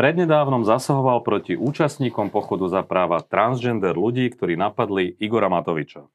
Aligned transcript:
Prednedávnom 0.00 0.64
zasahoval 0.64 1.20
proti 1.20 1.60
účastníkom 1.60 2.32
pochodu 2.32 2.64
za 2.72 2.80
práva 2.80 3.20
transgender 3.20 3.92
ľudí, 3.92 4.32
ktorí 4.32 4.56
napadli 4.56 5.12
Igora 5.20 5.52
Matoviča. 5.52 6.08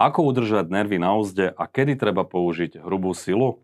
Ako 0.00 0.32
udržať 0.32 0.72
nervy 0.72 0.96
na 0.96 1.12
úzde 1.12 1.52
a 1.52 1.68
kedy 1.68 2.00
treba 2.00 2.24
použiť 2.24 2.80
hrubú 2.80 3.12
silu? 3.12 3.60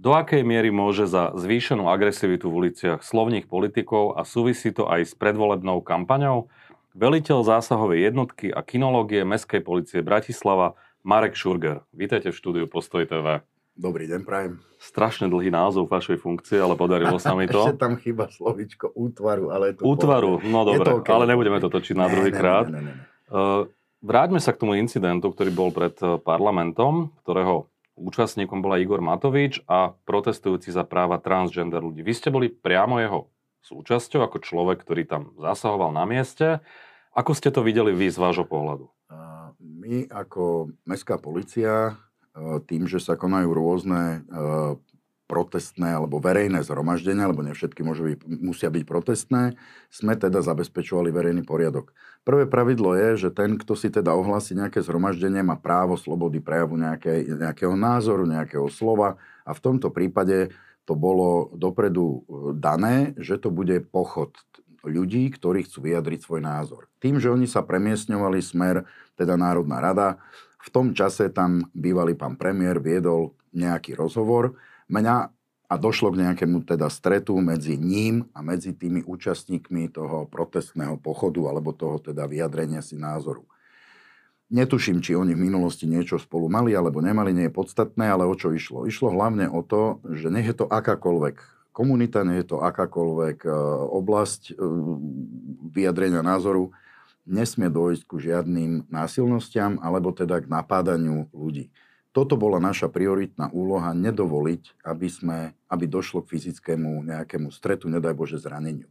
Do 0.00 0.16
akej 0.16 0.40
miery 0.40 0.72
môže 0.72 1.04
za 1.04 1.36
zvýšenú 1.36 1.84
agresivitu 1.84 2.48
v 2.48 2.64
uliciach 2.64 3.04
slovných 3.04 3.44
politikov 3.44 4.16
a 4.16 4.24
súvisí 4.24 4.72
to 4.72 4.88
aj 4.88 5.04
s 5.04 5.12
predvolebnou 5.12 5.84
kampaňou? 5.84 6.48
Veliteľ 6.96 7.44
zásahovej 7.44 8.08
jednotky 8.08 8.56
a 8.56 8.64
kinológie 8.64 9.20
Mestskej 9.20 9.60
policie 9.60 10.00
Bratislava 10.00 10.80
Marek 11.04 11.36
Šurger. 11.36 11.84
Vítajte 11.92 12.32
v 12.32 12.40
štúdiu 12.40 12.64
Postoj 12.72 13.04
TV. 13.04 13.44
Dobrý 13.74 14.06
deň, 14.06 14.20
prajem. 14.22 14.62
Strašne 14.78 15.26
dlhý 15.26 15.50
názov 15.50 15.90
vašej 15.90 16.22
funkcie, 16.22 16.62
ale 16.62 16.78
podarilo 16.78 17.18
sa 17.18 17.34
mi 17.34 17.44
to. 17.50 17.58
Ešte 17.66 17.82
tam 17.82 17.98
chyba 17.98 18.30
slovičko 18.30 18.94
útvaru, 18.94 19.50
ale 19.50 19.74
to 19.74 19.82
Útvaru, 19.82 20.38
povedal. 20.38 20.50
no 20.54 20.60
dobre, 20.62 20.90
okay. 21.02 21.10
ale 21.10 21.24
nebudeme 21.26 21.58
to 21.58 21.66
točiť 21.66 21.96
na 21.98 22.06
druhý 22.06 22.30
krát. 22.30 22.70
Ne, 22.70 22.78
ne, 22.78 22.82
ne, 22.86 22.92
ne. 22.94 23.04
Uh, 23.34 23.66
vráťme 23.98 24.38
sa 24.38 24.54
k 24.54 24.62
tomu 24.62 24.78
incidentu, 24.78 25.26
ktorý 25.34 25.50
bol 25.50 25.74
pred 25.74 25.98
eh, 25.98 26.22
parlamentom, 26.22 27.10
ktorého 27.26 27.66
Účastníkom 27.94 28.58
bola 28.58 28.82
Igor 28.82 28.98
Matovič 28.98 29.62
a 29.70 29.94
protestujúci 29.94 30.74
za 30.74 30.82
práva 30.82 31.22
transgender 31.22 31.78
ľudí. 31.78 32.02
Vy 32.02 32.14
ste 32.18 32.26
boli 32.26 32.50
priamo 32.50 32.98
jeho 32.98 33.30
súčasťou 33.62 34.26
ako 34.26 34.42
človek, 34.42 34.82
ktorý 34.82 35.06
tam 35.06 35.30
zasahoval 35.38 35.94
na 35.94 36.02
mieste. 36.02 36.58
Ako 37.14 37.38
ste 37.38 37.54
to 37.54 37.62
videli 37.62 37.94
vy 37.94 38.10
z 38.10 38.18
vášho 38.18 38.42
pohľadu? 38.50 38.90
My 39.62 40.10
ako 40.10 40.74
mestská 40.90 41.22
policia, 41.22 41.94
tým, 42.66 42.90
že 42.90 42.98
sa 42.98 43.14
konajú 43.14 43.50
rôzne 43.54 44.26
protestné 45.24 45.96
alebo 45.96 46.20
verejné 46.20 46.60
zhromaždenia, 46.60 47.26
lebo 47.26 47.40
nie 47.40 47.56
všetky 47.56 47.80
môžu 47.80 48.12
byť, 48.12 48.18
musia 48.44 48.68
byť 48.68 48.84
protestné, 48.84 49.56
sme 49.88 50.14
teda 50.20 50.44
zabezpečovali 50.44 51.08
verejný 51.08 51.42
poriadok. 51.48 51.96
Prvé 52.28 52.44
pravidlo 52.44 52.92
je, 52.92 53.28
že 53.28 53.28
ten, 53.32 53.56
kto 53.56 53.72
si 53.72 53.88
teda 53.88 54.12
ohlási 54.12 54.52
nejaké 54.52 54.84
zhromaždenie, 54.84 55.40
má 55.40 55.56
právo 55.56 55.96
slobody 55.96 56.44
prejavu 56.44 56.76
nejaké, 56.76 57.24
nejakého 57.24 57.72
názoru, 57.72 58.28
nejakého 58.28 58.68
slova 58.68 59.16
a 59.48 59.50
v 59.56 59.60
tomto 59.64 59.88
prípade 59.88 60.52
to 60.84 60.92
bolo 60.92 61.48
dopredu 61.56 62.04
e, 62.04 62.18
dané, 62.60 63.16
že 63.16 63.40
to 63.40 63.48
bude 63.48 63.88
pochod 63.88 64.36
ľudí, 64.84 65.32
ktorí 65.32 65.64
chcú 65.64 65.88
vyjadriť 65.88 66.20
svoj 66.28 66.44
názor. 66.44 66.92
Tým, 67.00 67.16
že 67.16 67.32
oni 67.32 67.48
sa 67.48 67.64
premiestňovali 67.64 68.44
smer, 68.44 68.84
teda 69.16 69.40
Národná 69.40 69.80
rada, 69.80 70.20
v 70.64 70.68
tom 70.72 70.96
čase 70.96 71.28
tam 71.28 71.68
bývalý 71.76 72.16
pán 72.16 72.40
premiér 72.40 72.80
viedol 72.80 73.36
nejaký 73.52 73.92
rozhovor, 73.92 74.56
mňa 74.88 75.28
a 75.64 75.74
došlo 75.80 76.12
k 76.12 76.20
nejakému 76.28 76.64
teda 76.64 76.92
stretu 76.92 77.36
medzi 77.40 77.80
ním 77.80 78.28
a 78.36 78.44
medzi 78.44 78.76
tými 78.76 79.04
účastníkmi 79.04 79.90
toho 79.92 80.28
protestného 80.28 81.00
pochodu 81.00 81.40
alebo 81.48 81.72
toho 81.72 82.00
teda 82.00 82.28
vyjadrenia 82.28 82.84
si 82.84 83.00
názoru. 83.00 83.48
Netuším, 84.52 85.00
či 85.00 85.16
oni 85.16 85.32
v 85.32 85.50
minulosti 85.50 85.88
niečo 85.88 86.20
spolu 86.20 86.52
mali 86.52 86.76
alebo 86.76 87.00
nemali, 87.00 87.32
nie 87.32 87.48
je 87.48 87.56
podstatné, 87.56 88.12
ale 88.12 88.28
o 88.28 88.36
čo 88.36 88.52
išlo? 88.52 88.84
Išlo 88.84 89.10
hlavne 89.10 89.48
o 89.48 89.64
to, 89.64 90.04
že 90.04 90.28
nech 90.28 90.44
je 90.44 90.56
to 90.62 90.68
akákoľvek 90.68 91.40
komunita, 91.74 92.22
nech 92.22 92.44
je 92.44 92.54
to 92.54 92.62
akákoľvek 92.62 93.38
e, 93.42 93.50
oblasť 93.88 94.42
e, 94.52 94.54
vyjadrenia 95.74 96.22
názoru, 96.22 96.70
nesmie 97.24 97.72
dôjsť 97.72 98.02
ku 98.04 98.20
žiadnym 98.20 98.88
násilnostiam 98.92 99.80
alebo 99.80 100.12
teda 100.12 100.40
k 100.40 100.46
napádaniu 100.48 101.28
ľudí 101.32 101.72
toto 102.14 102.38
bola 102.38 102.62
naša 102.62 102.86
prioritná 102.86 103.50
úloha, 103.50 103.90
nedovoliť, 103.90 104.86
aby, 104.86 105.08
sme, 105.10 105.38
aby 105.66 105.84
došlo 105.90 106.22
k 106.22 106.38
fyzickému 106.38 107.02
nejakému 107.10 107.50
stretu, 107.50 107.90
nedaj 107.90 108.14
Bože 108.14 108.38
zraneniu. 108.38 108.86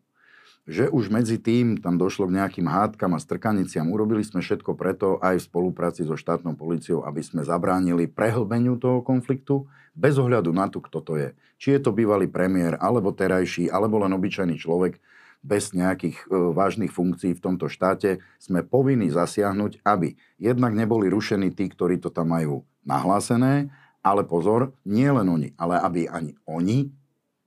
Že 0.68 0.92
už 0.92 1.08
medzi 1.08 1.40
tým 1.40 1.80
tam 1.80 1.96
došlo 1.96 2.28
k 2.28 2.36
nejakým 2.40 2.68
hádkam 2.68 3.16
a 3.16 3.24
strkaniciam. 3.24 3.88
Urobili 3.88 4.28
sme 4.28 4.44
všetko 4.44 4.76
preto 4.76 5.24
aj 5.24 5.40
v 5.40 5.48
spolupráci 5.48 6.04
so 6.04 6.20
štátnou 6.20 6.60
policiou, 6.60 7.08
aby 7.08 7.24
sme 7.24 7.48
zabránili 7.48 8.12
prehlbeniu 8.12 8.76
toho 8.76 9.00
konfliktu, 9.00 9.72
bez 9.96 10.20
ohľadu 10.20 10.52
na 10.52 10.68
to, 10.68 10.84
kto 10.84 11.00
to 11.00 11.14
je. 11.16 11.30
Či 11.64 11.80
je 11.80 11.80
to 11.80 11.96
bývalý 11.96 12.28
premiér, 12.28 12.76
alebo 12.76 13.16
terajší, 13.16 13.72
alebo 13.72 14.04
len 14.04 14.12
obyčajný 14.12 14.60
človek, 14.60 15.00
bez 15.44 15.76
nejakých 15.76 16.24
e, 16.24 16.26
vážnych 16.56 16.90
funkcií 16.90 17.36
v 17.36 17.44
tomto 17.44 17.68
štáte, 17.68 18.24
sme 18.40 18.64
povinní 18.64 19.12
zasiahnuť, 19.12 19.84
aby 19.84 20.16
jednak 20.40 20.72
neboli 20.72 21.12
rušení 21.12 21.52
tí, 21.52 21.68
ktorí 21.68 22.00
to 22.00 22.08
tam 22.10 22.32
majú 22.32 22.64
nahlásené, 22.88 23.68
ale 24.00 24.24
pozor, 24.24 24.72
nie 24.88 25.08
len 25.12 25.28
oni, 25.28 25.52
ale 25.60 25.80
aby 25.84 26.08
ani 26.08 26.34
oni 26.48 26.92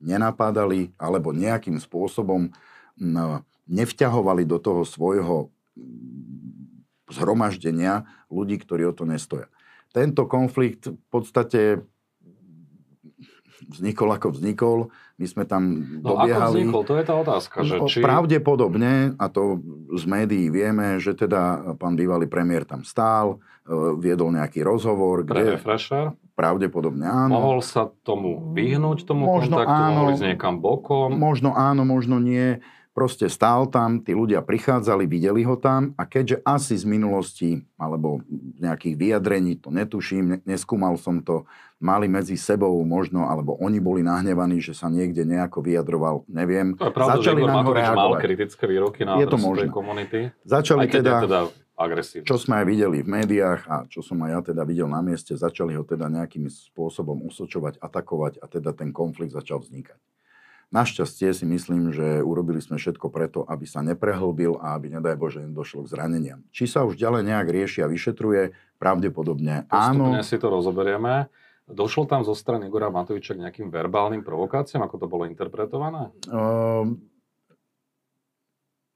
nenapádali 0.01 0.93
alebo 1.01 1.33
nejakým 1.33 1.81
spôsobom 1.81 2.53
nevťahovali 3.69 4.45
do 4.45 4.61
toho 4.61 4.85
svojho 4.85 5.49
zhromaždenia 7.12 8.09
ľudí, 8.33 8.61
ktorí 8.61 8.89
o 8.89 8.97
to 8.97 9.09
nestoja. 9.09 9.49
Tento 9.93 10.29
konflikt 10.29 10.93
v 10.93 11.06
podstate 11.09 11.81
vznikol 13.65 14.09
ako 14.12 14.28
vznikol. 14.37 14.78
My 15.17 15.27
sme 15.27 15.44
tam 15.49 15.62
no, 16.05 16.12
dobiehali... 16.12 16.37
ako 16.37 16.53
vznikol? 16.53 16.83
To 16.84 16.94
je 17.00 17.05
tá 17.05 17.15
otázka. 17.17 17.56
Že 17.65 17.77
či... 17.89 17.99
Pravdepodobne, 18.05 19.17
a 19.17 19.25
to 19.33 19.61
z 19.97 20.05
médií 20.05 20.53
vieme, 20.53 21.00
že 21.00 21.17
teda 21.17 21.75
pán 21.81 21.97
bývalý 21.97 22.28
premiér 22.28 22.69
tam 22.69 22.84
stál, 22.84 23.41
e, 23.65 23.97
viedol 23.97 24.37
nejaký 24.37 24.61
rozhovor. 24.61 25.25
Pre 25.25 25.41
kde... 25.41 25.56
refresher? 25.56 26.12
Pravdepodobne 26.37 27.09
áno. 27.09 27.41
Mohol 27.41 27.65
sa 27.65 27.89
tomu 28.05 28.53
vyhnúť, 28.53 29.09
tomu 29.09 29.25
možno 29.25 29.56
kontaktu? 29.56 29.73
Áno, 29.73 29.97
mohol 29.97 30.11
ísť 30.12 30.25
niekam 30.37 30.61
bokom? 30.61 31.17
Možno 31.17 31.56
áno, 31.56 31.88
možno 31.88 32.21
nie. 32.21 32.61
Proste 32.97 33.29
stál 33.29 33.69
tam, 33.69 34.01
tí 34.01 34.17
ľudia 34.17 34.41
prichádzali, 34.41 35.05
videli 35.05 35.45
ho 35.45 35.61
tam 35.61 35.93
a 36.01 36.09
keďže 36.09 36.41
asi 36.49 36.81
z 36.81 36.89
minulosti 36.89 37.51
alebo 37.77 38.25
nejakých 38.57 38.97
vyjadrení, 38.97 39.61
to 39.61 39.69
netuším, 39.69 40.41
neskúmal 40.49 40.97
som 40.97 41.21
to, 41.21 41.45
mali 41.77 42.09
medzi 42.09 42.41
sebou 42.41 42.73
možno, 42.89 43.29
alebo 43.29 43.53
oni 43.61 43.85
boli 43.85 44.01
nahnevaní, 44.01 44.65
že 44.65 44.73
sa 44.73 44.89
niekde 44.89 45.29
nejako 45.29 45.61
vyjadroval, 45.61 46.25
neviem. 46.25 46.73
To 46.81 46.89
je 46.89 46.95
pravda, 46.97 47.21
Začali 47.21 47.37
že 47.37 47.45
Igor 47.45 47.53
Matovič 47.53 47.89
mal 47.93 48.12
kritické 48.17 48.65
výroky 48.65 49.01
na 49.05 49.21
je 49.21 49.27
to 49.29 49.37
možné. 49.37 49.69
komunity. 49.69 50.33
Začali 50.49 50.89
teda, 50.89 51.21
teda 51.21 51.41
agresívne. 51.77 52.25
Čo 52.25 52.41
sme 52.41 52.65
aj 52.65 52.67
videli 52.67 53.05
v 53.05 53.09
médiách 53.12 53.61
a 53.69 53.77
čo 53.93 54.01
som 54.01 54.17
aj 54.25 54.31
ja 54.33 54.41
teda 54.41 54.65
videl 54.65 54.89
na 54.89 55.05
mieste, 55.05 55.37
začali 55.37 55.77
ho 55.77 55.85
teda 55.85 56.09
nejakým 56.09 56.49
spôsobom 56.49 57.29
usočovať, 57.29 57.77
atakovať 57.77 58.41
a 58.41 58.49
teda 58.49 58.73
ten 58.73 58.89
konflikt 58.89 59.37
začal 59.37 59.61
vznikať. 59.61 60.01
Našťastie 60.76 61.32
si 61.32 61.48
myslím, 61.48 61.88
že 61.88 62.20
urobili 62.20 62.60
sme 62.60 62.76
všetko 62.76 63.09
preto, 63.09 63.48
aby 63.48 63.64
sa 63.64 63.81
neprehlbil 63.81 64.60
a 64.60 64.76
aby, 64.76 64.92
nedaj 64.92 65.16
Bože, 65.16 65.41
nedošlo 65.41 65.88
k 65.88 65.97
zraneniam. 65.97 66.44
Či 66.53 66.69
sa 66.69 66.84
už 66.84 67.00
ďalej 67.00 67.32
nejak 67.32 67.48
rieši 67.48 67.81
a 67.81 67.88
vyšetruje, 67.88 68.53
pravdepodobne 68.76 69.64
Postupne 69.64 70.20
áno. 70.20 70.28
si 70.28 70.37
to 70.37 70.53
rozoberieme. 70.53 71.32
Došlo 71.64 72.04
tam 72.04 72.28
zo 72.28 72.37
strany 72.37 72.69
Igora 72.69 72.92
Matoviča 72.92 73.32
k 73.32 73.48
nejakým 73.48 73.72
verbálnym 73.72 74.20
provokáciám, 74.20 74.84
ako 74.84 74.97
to 75.00 75.06
bolo 75.09 75.25
interpretované? 75.25 76.12
Uh, 76.28 76.93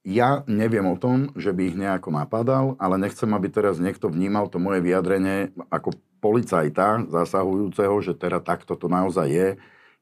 ja 0.05 0.45
neviem 0.45 0.85
o 0.85 1.01
tom, 1.01 1.33
že 1.33 1.57
by 1.57 1.63
ich 1.65 1.81
nejako 1.81 2.13
napadal, 2.13 2.77
ale 2.77 3.01
nechcem, 3.01 3.33
aby 3.33 3.49
teraz 3.49 3.81
niekto 3.81 4.13
vnímal 4.13 4.53
to 4.53 4.61
moje 4.61 4.85
vyjadrenie 4.85 5.57
ako 5.73 5.97
policajta 6.21 7.09
zasahujúceho, 7.09 7.97
že 8.05 8.13
teda 8.13 8.45
takto 8.45 8.77
to 8.77 8.93
naozaj 8.93 9.33
je 9.33 9.49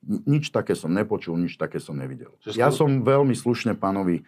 nič 0.05 0.55
také 0.55 0.79
som 0.79 0.95
nepočul, 0.95 1.35
nič 1.39 1.59
také 1.59 1.83
som 1.83 1.99
nevidel. 1.99 2.31
Ja 2.55 2.71
som 2.71 3.03
veľmi 3.03 3.35
slušne 3.35 3.75
pánovi 3.75 4.23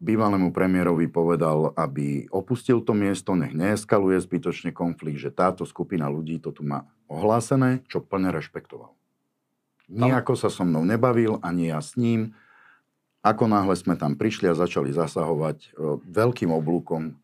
bývalému 0.00 0.50
premiérovi 0.50 1.06
povedal, 1.12 1.76
aby 1.76 2.24
opustil 2.32 2.80
to 2.80 2.96
miesto, 2.96 3.36
nech 3.36 3.52
neeskaluje 3.52 4.16
zbytočne 4.24 4.72
konflikt, 4.72 5.20
že 5.20 5.30
táto 5.30 5.68
skupina 5.68 6.08
ľudí 6.08 6.40
to 6.40 6.50
tu 6.50 6.64
má 6.64 6.88
ohlásené, 7.06 7.84
čo 7.86 8.00
plne 8.00 8.32
rešpektoval. 8.32 8.96
Nijako 9.90 10.38
sa 10.38 10.48
so 10.48 10.64
mnou 10.64 10.86
nebavil, 10.86 11.42
ani 11.42 11.68
ja 11.74 11.82
s 11.82 11.98
ním. 11.98 12.32
Ako 13.20 13.50
náhle 13.50 13.76
sme 13.76 13.98
tam 14.00 14.16
prišli 14.16 14.48
a 14.48 14.56
začali 14.56 14.94
zasahovať, 14.96 15.58
e, 15.60 15.68
veľkým 16.08 16.48
oblúkom 16.48 17.20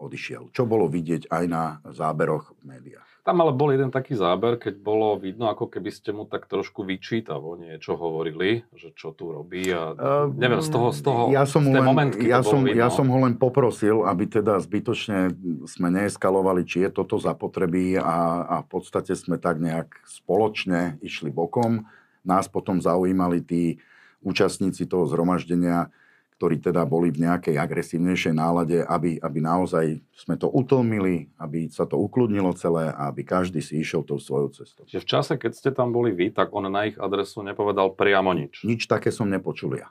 odišiel. 0.00 0.50
Čo 0.50 0.66
bolo 0.66 0.90
vidieť 0.90 1.30
aj 1.30 1.44
na 1.46 1.78
záberoch 1.86 2.56
v 2.58 2.62
médiách. 2.74 3.10
Tam 3.26 3.42
ale 3.42 3.50
bol 3.50 3.74
jeden 3.74 3.90
taký 3.90 4.14
záber, 4.14 4.54
keď 4.54 4.78
bolo 4.78 5.18
vidno, 5.18 5.50
ako 5.50 5.66
keby 5.66 5.90
ste 5.90 6.14
mu 6.14 6.30
tak 6.30 6.46
trošku 6.46 6.86
vyčítavo 6.86 7.58
niečo 7.58 7.98
hovorili, 7.98 8.62
že 8.70 8.94
čo 8.94 9.10
tu 9.10 9.34
robí 9.34 9.66
a 9.74 9.98
uh, 9.98 10.30
neviem, 10.30 10.62
z 10.62 10.70
toho, 10.70 10.94
z 10.94 11.02
toho 11.02 11.34
ja 11.34 11.42
som, 11.42 11.66
len, 11.66 11.82
moment, 11.82 12.14
ja, 12.22 12.46
som, 12.46 12.62
ja 12.70 12.86
som 12.86 13.10
ho 13.10 13.18
len 13.26 13.34
poprosil, 13.34 14.06
aby 14.06 14.30
teda 14.30 14.62
zbytočne 14.62 15.34
sme 15.66 15.90
neeskalovali, 15.90 16.62
či 16.62 16.86
je 16.86 16.90
toto 16.94 17.18
zapotreby 17.18 17.98
a, 17.98 18.46
a 18.46 18.56
v 18.62 18.68
podstate 18.70 19.18
sme 19.18 19.42
tak 19.42 19.58
nejak 19.58 20.06
spoločne 20.06 21.02
išli 21.02 21.34
bokom. 21.34 21.82
Nás 22.22 22.46
potom 22.46 22.78
zaujímali 22.78 23.42
tí 23.42 23.82
účastníci 24.22 24.86
toho 24.86 25.02
zhromaždenia, 25.10 25.90
ktorí 26.36 26.60
teda 26.60 26.84
boli 26.84 27.08
v 27.08 27.24
nejakej 27.24 27.56
agresívnejšej 27.56 28.34
nálade, 28.36 28.84
aby, 28.84 29.16
aby 29.16 29.38
naozaj 29.40 30.04
sme 30.12 30.36
to 30.36 30.52
utlmili, 30.52 31.32
aby 31.40 31.72
sa 31.72 31.88
to 31.88 31.96
ukludnilo 31.96 32.52
celé 32.52 32.92
a 32.92 33.08
aby 33.08 33.24
každý 33.24 33.64
si 33.64 33.80
išiel 33.80 34.04
tou 34.04 34.20
svojou 34.20 34.52
cestou. 34.52 34.84
Čiže 34.84 35.00
v 35.00 35.08
čase, 35.08 35.32
keď 35.40 35.52
ste 35.56 35.70
tam 35.72 35.96
boli 35.96 36.12
vy, 36.12 36.36
tak 36.36 36.52
on 36.52 36.68
na 36.68 36.92
ich 36.92 37.00
adresu 37.00 37.40
nepovedal 37.40 37.96
priamo 37.96 38.36
nič? 38.36 38.68
Nič 38.68 38.84
také 38.84 39.08
som 39.08 39.32
nepočul 39.32 39.80
ja. 39.80 39.88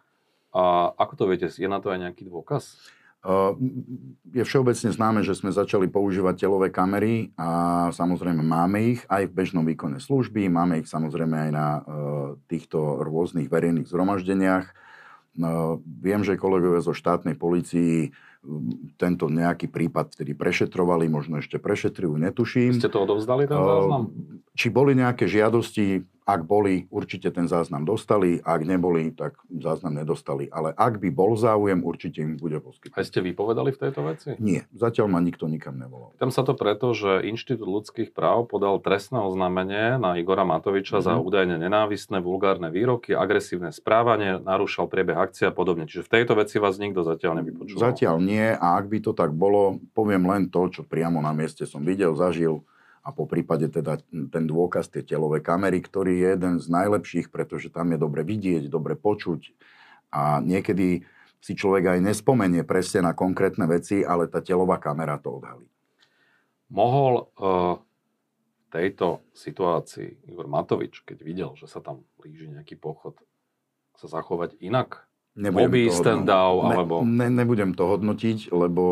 A 0.53 0.93
ako 0.93 1.13
to 1.17 1.23
viete, 1.25 1.49
je 1.49 1.65
na 1.65 1.81
to 1.81 1.89
aj 1.89 1.99
nejaký 2.05 2.29
dôkaz? 2.29 2.77
Je 4.29 4.43
všeobecne 4.45 4.93
známe, 4.93 5.25
že 5.25 5.33
sme 5.33 5.49
začali 5.49 5.89
používať 5.89 6.45
telové 6.45 6.69
kamery 6.69 7.33
a 7.33 7.89
samozrejme 7.89 8.45
máme 8.45 8.93
ich 8.93 9.01
aj 9.09 9.25
v 9.25 9.33
bežnom 9.33 9.65
výkone 9.65 9.97
služby, 9.97 10.45
máme 10.45 10.85
ich 10.85 10.87
samozrejme 10.87 11.49
aj 11.49 11.51
na 11.51 11.67
týchto 12.45 13.01
rôznych 13.01 13.49
verejných 13.49 13.89
zhromaždeniach. 13.89 14.84
Viem, 15.99 16.21
že 16.23 16.39
kolegovia 16.39 16.79
zo 16.79 16.95
štátnej 16.95 17.35
policii 17.35 18.15
tento 18.95 19.27
nejaký 19.27 19.67
prípad 19.67 20.15
vtedy 20.15 20.37
prešetrovali, 20.37 21.09
možno 21.11 21.41
ešte 21.41 21.59
prešetrujú, 21.59 22.15
netuším. 22.15 22.77
Ste 22.77 22.93
to 22.93 23.03
odovzdali, 23.03 23.49
ten 23.49 23.57
záznam? 23.57 24.13
Či 24.55 24.67
boli 24.71 24.95
nejaké 24.95 25.27
žiadosti, 25.27 26.05
ak 26.25 26.41
boli, 26.41 26.89
určite 26.89 27.29
ten 27.29 27.45
záznam 27.45 27.85
dostali, 27.85 28.41
ak 28.41 28.65
neboli, 28.65 29.13
tak 29.13 29.37
záznam 29.45 29.93
nedostali. 29.93 30.49
Ale 30.49 30.73
ak 30.73 30.97
by 30.97 31.13
bol 31.13 31.37
záujem, 31.37 31.85
určite 31.85 32.25
im 32.25 32.33
bude 32.41 32.57
poskytnúť. 32.65 32.97
A 32.97 33.05
ste 33.05 33.21
vypovedali 33.21 33.69
v 33.69 33.77
tejto 33.77 34.01
veci? 34.01 34.29
Nie, 34.41 34.65
zatiaľ 34.73 35.05
ma 35.05 35.21
nikto 35.21 35.45
nikam 35.45 35.77
nevolal. 35.77 36.17
Tam 36.17 36.33
sa 36.33 36.41
to 36.41 36.57
preto, 36.57 36.97
že 36.97 37.21
Inštitút 37.29 37.69
ľudských 37.69 38.09
práv 38.09 38.49
podal 38.49 38.81
trestné 38.81 39.21
oznámenie 39.21 40.01
na 40.01 40.17
Igora 40.17 40.49
Matoviča 40.49 40.97
mm-hmm. 40.97 41.07
za 41.07 41.13
mhm. 41.13 41.21
údajne 41.21 41.55
nenávistné, 41.61 42.17
vulgárne 42.25 42.73
výroky, 42.73 43.13
agresívne 43.13 43.69
správanie, 43.69 44.41
narúšal 44.41 44.89
priebeh 44.89 45.15
akcie 45.15 45.45
a 45.45 45.53
podobne. 45.53 45.85
Čiže 45.85 46.09
v 46.09 46.13
tejto 46.19 46.33
veci 46.41 46.57
vás 46.57 46.81
nikto 46.81 47.05
zatiaľ 47.05 47.45
nevypočul. 47.45 47.77
Zatiaľ 47.77 48.17
nie 48.17 48.49
a 48.49 48.81
ak 48.81 48.89
by 48.89 48.97
to 49.05 49.13
tak 49.13 49.29
bolo, 49.29 49.77
poviem 49.93 50.25
len 50.25 50.49
to, 50.49 50.73
čo 50.73 50.81
priamo 50.81 51.21
na 51.21 51.37
mieste 51.37 51.69
som 51.69 51.85
videl, 51.85 52.17
zažil 52.17 52.65
a 53.05 53.13
po 53.13 53.29
prípade 53.29 53.69
teda 53.69 54.01
ten 54.09 54.43
dôkaz, 54.49 54.89
tie 54.89 55.05
telové 55.05 55.37
kamery, 55.37 55.77
ktorý 55.77 56.17
je 56.17 56.27
jeden 56.33 56.55
z 56.57 56.65
najlepších, 56.73 57.29
pretože 57.29 57.69
tam 57.69 57.93
je 57.93 58.01
dobre 58.01 58.25
vidieť, 58.25 58.65
dobre 58.65 58.97
počuť 58.97 59.53
a 60.09 60.41
niekedy 60.41 61.05
si 61.37 61.53
človek 61.53 61.93
aj 61.93 61.99
nespomenie 62.01 62.65
presne 62.65 63.05
na 63.05 63.13
konkrétne 63.13 63.69
veci, 63.69 64.01
ale 64.01 64.25
tá 64.25 64.41
telová 64.41 64.81
kamera 64.81 65.21
to 65.21 65.37
odhalí. 65.37 65.69
Mohol 66.73 67.29
uh, 67.37 67.77
v 67.77 68.65
tejto 68.73 69.21
situácii 69.37 70.25
Igor 70.25 70.49
Matovič, 70.49 71.05
keď 71.05 71.17
videl, 71.21 71.51
že 71.53 71.69
sa 71.69 71.85
tam 71.85 72.01
blíži 72.17 72.49
nejaký 72.49 72.73
pochod, 72.81 73.13
sa 74.01 74.09
zachovať 74.09 74.57
inak? 74.65 75.05
Nebudem 75.37 75.69
Bobby, 75.69 75.83
stand 75.93 76.25
down, 76.25 76.71
ne, 76.71 76.75
alebo... 76.79 76.93
Ne, 77.05 77.27
nebudem 77.29 77.77
to 77.77 77.85
hodnotiť, 77.85 78.49
lebo 78.49 78.83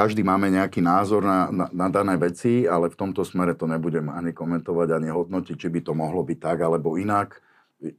každý 0.00 0.24
máme 0.24 0.48
nejaký 0.48 0.80
názor 0.80 1.20
na, 1.20 1.52
na, 1.52 1.66
na 1.68 1.88
dané 1.92 2.16
veci, 2.16 2.64
ale 2.64 2.88
v 2.88 2.96
tomto 2.96 3.20
smere 3.20 3.52
to 3.52 3.68
nebudem 3.68 4.08
ani 4.08 4.32
komentovať, 4.32 4.96
ani 4.96 5.12
hodnotiť, 5.12 5.56
či 5.60 5.68
by 5.68 5.80
to 5.84 5.92
mohlo 5.92 6.24
byť 6.24 6.38
tak 6.40 6.64
alebo 6.64 6.96
inak. 6.96 7.44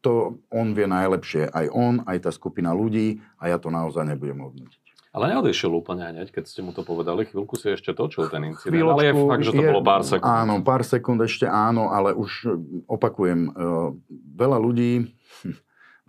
To 0.01 0.42
on 0.50 0.74
vie 0.74 0.89
najlepšie, 0.89 1.53
aj 1.53 1.65
on, 1.69 2.01
aj 2.09 2.25
tá 2.25 2.31
skupina 2.33 2.74
ľudí 2.74 3.21
a 3.38 3.53
ja 3.53 3.62
to 3.62 3.69
naozaj 3.69 4.01
nebudem 4.01 4.42
hodnotiť. 4.42 4.81
Ale 5.12 5.27
neodešiel 5.36 5.75
úplne 5.75 6.07
hneď, 6.07 6.31
keď 6.31 6.44
ste 6.48 6.63
mu 6.63 6.71
to 6.71 6.88
povedali. 6.88 7.27
Chvíľku 7.27 7.59
si 7.59 7.75
ešte 7.75 7.92
točil 7.92 8.31
ten 8.31 8.48
incident, 8.48 8.71
Chvíľočku, 8.71 8.95
ale 8.95 9.03
je 9.03 9.13
fakt, 9.27 9.44
že 9.44 9.51
to 9.51 9.62
je, 9.62 9.69
bolo 9.69 9.83
pár 9.83 10.01
sekúnd. 10.07 10.31
Áno, 10.31 10.53
pár 10.63 10.81
sekúnd 10.88 11.19
ešte 11.21 11.45
áno, 11.51 11.92
ale 11.92 12.15
už 12.15 12.48
opakujem, 12.88 13.51
uh, 13.51 13.92
veľa 14.39 14.57
ľudí, 14.57 15.12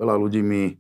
veľa 0.01 0.15
ľudí 0.23 0.41
mi, 0.41 0.79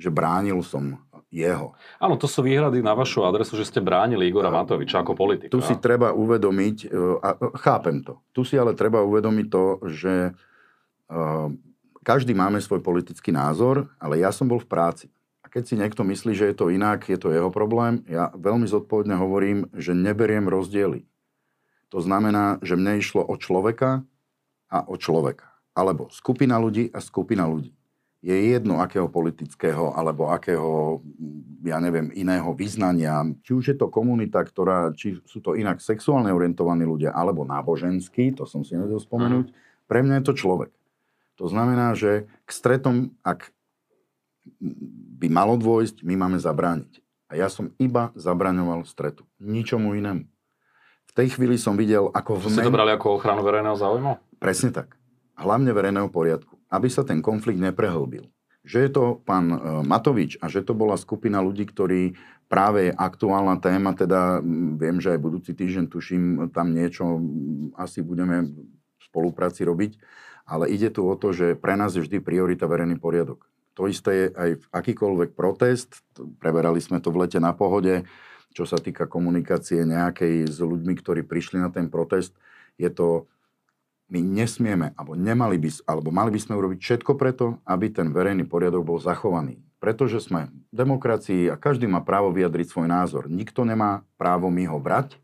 že 0.00 0.08
bránil 0.08 0.64
som 0.64 0.96
jeho. 1.32 1.72
Áno, 1.96 2.20
to 2.20 2.28
sú 2.28 2.44
výhrady 2.44 2.84
na 2.84 2.92
vašu 2.92 3.24
adresu, 3.24 3.56
že 3.56 3.64
ste 3.64 3.80
bránili 3.80 4.28
Igora 4.28 4.52
Matoviča 4.52 5.00
ako 5.00 5.16
politika. 5.16 5.48
Tu 5.48 5.64
si 5.64 5.72
treba 5.80 6.12
uvedomiť, 6.12 6.76
e, 6.84 6.86
a 7.24 7.28
e, 7.32 7.56
chápem 7.56 8.04
to, 8.04 8.20
tu 8.36 8.44
si 8.44 8.60
ale 8.60 8.76
treba 8.76 9.00
uvedomiť 9.00 9.46
to, 9.48 9.64
že 9.88 10.14
e, 10.28 10.32
každý 12.04 12.36
máme 12.36 12.60
svoj 12.60 12.84
politický 12.84 13.32
názor, 13.32 13.88
ale 13.96 14.20
ja 14.20 14.28
som 14.28 14.44
bol 14.44 14.60
v 14.60 14.68
práci. 14.68 15.08
A 15.40 15.48
keď 15.48 15.72
si 15.72 15.74
niekto 15.80 16.04
myslí, 16.04 16.36
že 16.36 16.52
je 16.52 16.56
to 16.60 16.68
inak, 16.68 17.08
je 17.08 17.16
to 17.16 17.32
jeho 17.32 17.48
problém, 17.48 18.04
ja 18.04 18.28
veľmi 18.36 18.68
zodpovedne 18.68 19.16
hovorím, 19.16 19.72
že 19.72 19.96
neberiem 19.96 20.44
rozdiely. 20.52 21.08
To 21.96 22.04
znamená, 22.04 22.60
že 22.60 22.76
mne 22.76 23.00
išlo 23.00 23.24
o 23.24 23.40
človeka 23.40 24.04
a 24.68 24.78
o 24.84 25.00
človeka. 25.00 25.48
Alebo 25.72 26.12
skupina 26.12 26.60
ľudí 26.60 26.92
a 26.92 27.00
skupina 27.00 27.48
ľudí 27.48 27.72
je 28.22 28.54
jedno 28.54 28.78
akého 28.78 29.10
politického 29.10 29.98
alebo 29.98 30.30
akého, 30.30 31.02
ja 31.66 31.82
neviem, 31.82 32.14
iného 32.14 32.54
vyznania. 32.54 33.26
Či 33.42 33.50
už 33.50 33.64
je 33.74 33.76
to 33.76 33.90
komunita, 33.90 34.38
ktorá, 34.46 34.94
či 34.94 35.18
sú 35.26 35.42
to 35.42 35.58
inak 35.58 35.82
sexuálne 35.82 36.30
orientovaní 36.30 36.86
ľudia 36.86 37.10
alebo 37.10 37.42
náboženskí, 37.42 38.38
to 38.38 38.46
som 38.46 38.62
si 38.62 38.78
nevedel 38.78 39.02
spomenúť, 39.02 39.50
pre 39.90 40.06
mňa 40.06 40.22
je 40.22 40.26
to 40.30 40.38
človek. 40.38 40.70
To 41.42 41.50
znamená, 41.50 41.98
že 41.98 42.30
k 42.46 42.50
stretom, 42.54 43.10
ak 43.26 43.50
by 45.18 45.26
malo 45.26 45.58
dôjsť, 45.58 46.06
my 46.06 46.14
máme 46.14 46.38
zabrániť. 46.38 47.02
A 47.26 47.34
ja 47.34 47.50
som 47.50 47.74
iba 47.82 48.14
zabraňoval 48.14 48.86
stretu. 48.86 49.26
Ničomu 49.42 49.98
inému. 49.98 50.30
V 51.10 51.12
tej 51.12 51.34
chvíli 51.34 51.58
som 51.58 51.74
videl, 51.74 52.06
ako 52.14 52.38
v... 52.38 52.54
Ste 52.54 52.70
to 52.70 52.72
brali 52.72 52.94
ako 52.94 53.18
ochranu 53.18 53.42
verejného 53.42 53.74
záujmu? 53.74 54.38
Presne 54.38 54.70
tak. 54.70 54.94
Hlavne 55.34 55.74
verejného 55.74 56.06
poriadku 56.06 56.61
aby 56.72 56.88
sa 56.88 57.04
ten 57.04 57.20
konflikt 57.20 57.60
neprehlbil. 57.60 58.32
Že 58.64 58.78
je 58.80 58.90
to 58.90 59.04
pán 59.28 59.46
e, 59.52 59.58
Matovič 59.84 60.40
a 60.40 60.48
že 60.48 60.64
to 60.64 60.72
bola 60.72 60.96
skupina 60.96 61.44
ľudí, 61.44 61.68
ktorí 61.68 62.16
práve 62.48 62.92
aktuálna 62.92 63.60
téma, 63.60 63.92
teda 63.92 64.40
viem, 64.76 65.00
že 65.00 65.16
aj 65.16 65.20
budúci 65.20 65.52
týždeň 65.52 65.84
tuším, 65.88 66.24
tam 66.52 66.72
niečo 66.72 67.20
asi 67.76 68.04
budeme 68.04 68.44
v 68.44 69.00
spolupráci 69.08 69.64
robiť, 69.64 69.96
ale 70.44 70.68
ide 70.68 70.92
tu 70.92 71.08
o 71.08 71.16
to, 71.16 71.32
že 71.32 71.56
pre 71.56 71.76
nás 71.80 71.96
je 71.96 72.04
vždy 72.04 72.20
priorita 72.20 72.68
verejný 72.68 73.00
poriadok. 73.00 73.48
To 73.80 73.88
isté 73.88 74.10
je 74.12 74.26
aj 74.36 74.50
v 74.60 74.64
akýkoľvek 74.68 75.32
protest, 75.32 76.04
preberali 76.44 76.76
sme 76.76 77.00
to 77.00 77.08
v 77.08 77.24
lete 77.24 77.40
na 77.40 77.56
pohode, 77.56 78.04
čo 78.52 78.68
sa 78.68 78.76
týka 78.76 79.08
komunikácie 79.08 79.88
nejakej 79.88 80.44
s 80.44 80.60
ľuďmi, 80.60 80.92
ktorí 81.00 81.24
prišli 81.24 81.56
na 81.56 81.72
ten 81.72 81.88
protest, 81.88 82.36
je 82.76 82.92
to 82.92 83.32
my 84.12 84.20
nesmieme, 84.20 84.92
alebo, 84.92 85.16
nemali 85.16 85.56
by, 85.56 85.88
alebo 85.88 86.12
mali 86.12 86.28
by 86.36 86.40
sme 86.44 86.60
urobiť 86.60 86.78
všetko 86.84 87.16
preto, 87.16 87.56
aby 87.64 87.88
ten 87.88 88.12
verejný 88.12 88.44
poriadok 88.44 88.84
bol 88.84 89.00
zachovaný. 89.00 89.56
Pretože 89.80 90.20
sme 90.20 90.52
v 90.68 90.74
demokracii 90.76 91.48
a 91.48 91.56
každý 91.56 91.88
má 91.88 92.04
právo 92.04 92.28
vyjadriť 92.30 92.68
svoj 92.68 92.92
názor. 92.92 93.26
Nikto 93.32 93.64
nemá 93.64 94.04
právo 94.20 94.52
mi 94.52 94.68
ho 94.68 94.76
brať, 94.76 95.16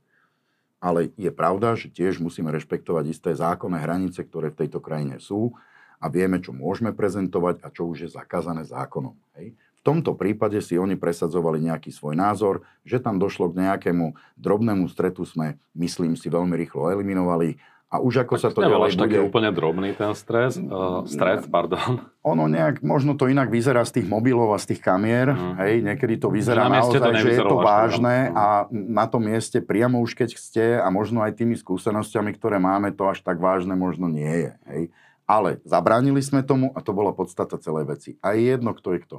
ale 0.81 1.13
je 1.21 1.29
pravda, 1.29 1.77
že 1.77 1.93
tiež 1.93 2.19
musíme 2.19 2.49
rešpektovať 2.49 3.05
isté 3.13 3.31
zákonné 3.37 3.79
hranice, 3.79 4.25
ktoré 4.25 4.49
v 4.51 4.65
tejto 4.65 4.81
krajine 4.81 5.21
sú 5.21 5.53
a 6.01 6.07
vieme, 6.09 6.41
čo 6.41 6.57
môžeme 6.57 6.95
prezentovať 6.95 7.61
a 7.63 7.69
čo 7.69 7.87
už 7.87 8.09
je 8.09 8.11
zakázané 8.11 8.65
zákonom. 8.65 9.15
Hej. 9.37 9.53
V 9.79 9.81
tomto 9.87 10.19
prípade 10.19 10.59
si 10.59 10.75
oni 10.75 10.99
presadzovali 10.99 11.63
nejaký 11.63 11.95
svoj 11.95 12.19
názor, 12.19 12.67
že 12.83 12.99
tam 12.99 13.19
došlo 13.19 13.51
k 13.51 13.63
nejakému 13.63 14.15
drobnému 14.35 14.91
stretu 14.91 15.23
sme, 15.23 15.59
myslím 15.79 16.19
si, 16.19 16.27
veľmi 16.27 16.55
rýchlo 16.59 16.91
eliminovali 16.91 17.59
a 17.89 18.05
už 18.05 18.29
ako 18.29 18.37
tak 18.37 18.43
sa 18.45 18.49
to 18.53 18.61
ďalej 18.61 18.91
bude... 18.93 19.01
taký 19.01 19.19
úplne 19.25 19.49
drobný 19.49 19.97
ten 19.97 20.13
stres, 20.13 20.61
uh, 20.61 21.09
stres, 21.09 21.49
pardon. 21.49 22.05
Ono 22.21 22.45
nejak, 22.45 22.85
možno 22.85 23.17
to 23.17 23.33
inak 23.33 23.49
vyzerá 23.49 23.81
z 23.89 24.01
tých 24.01 24.07
mobilov 24.13 24.53
a 24.53 24.61
z 24.61 24.77
tých 24.77 24.85
kamier, 24.85 25.33
mm. 25.33 25.55
hej, 25.65 25.75
niekedy 25.81 26.21
to 26.21 26.29
vyzerá 26.29 26.69
na 26.69 26.85
naozaj, 26.85 27.01
to 27.01 27.17
že 27.17 27.41
je 27.41 27.41
to 27.41 27.57
vážne 27.57 28.29
mm. 28.29 28.37
a 28.37 28.47
na 28.71 29.09
tom 29.09 29.25
mieste 29.25 29.65
priamo 29.65 30.05
už 30.05 30.13
keď 30.13 30.37
ste 30.37 30.67
a 30.77 30.85
možno 30.93 31.25
aj 31.25 31.41
tými 31.41 31.57
skúsenosťami, 31.57 32.37
ktoré 32.37 32.61
máme, 32.61 32.93
to 32.93 33.09
až 33.09 33.25
tak 33.25 33.41
vážne 33.41 33.73
možno 33.73 34.05
nie 34.05 34.29
je, 34.29 34.53
hej. 34.69 34.83
Ale 35.29 35.61
zabránili 35.65 36.21
sme 36.25 36.41
tomu 36.41 36.73
a 36.73 36.81
to 36.81 36.97
bola 36.97 37.13
podstata 37.13 37.61
celej 37.61 37.85
veci. 37.85 38.11
A 38.25 38.33
je 38.33 38.49
jedno, 38.49 38.73
kto 38.73 38.97
je 38.97 39.01
kto. 39.05 39.17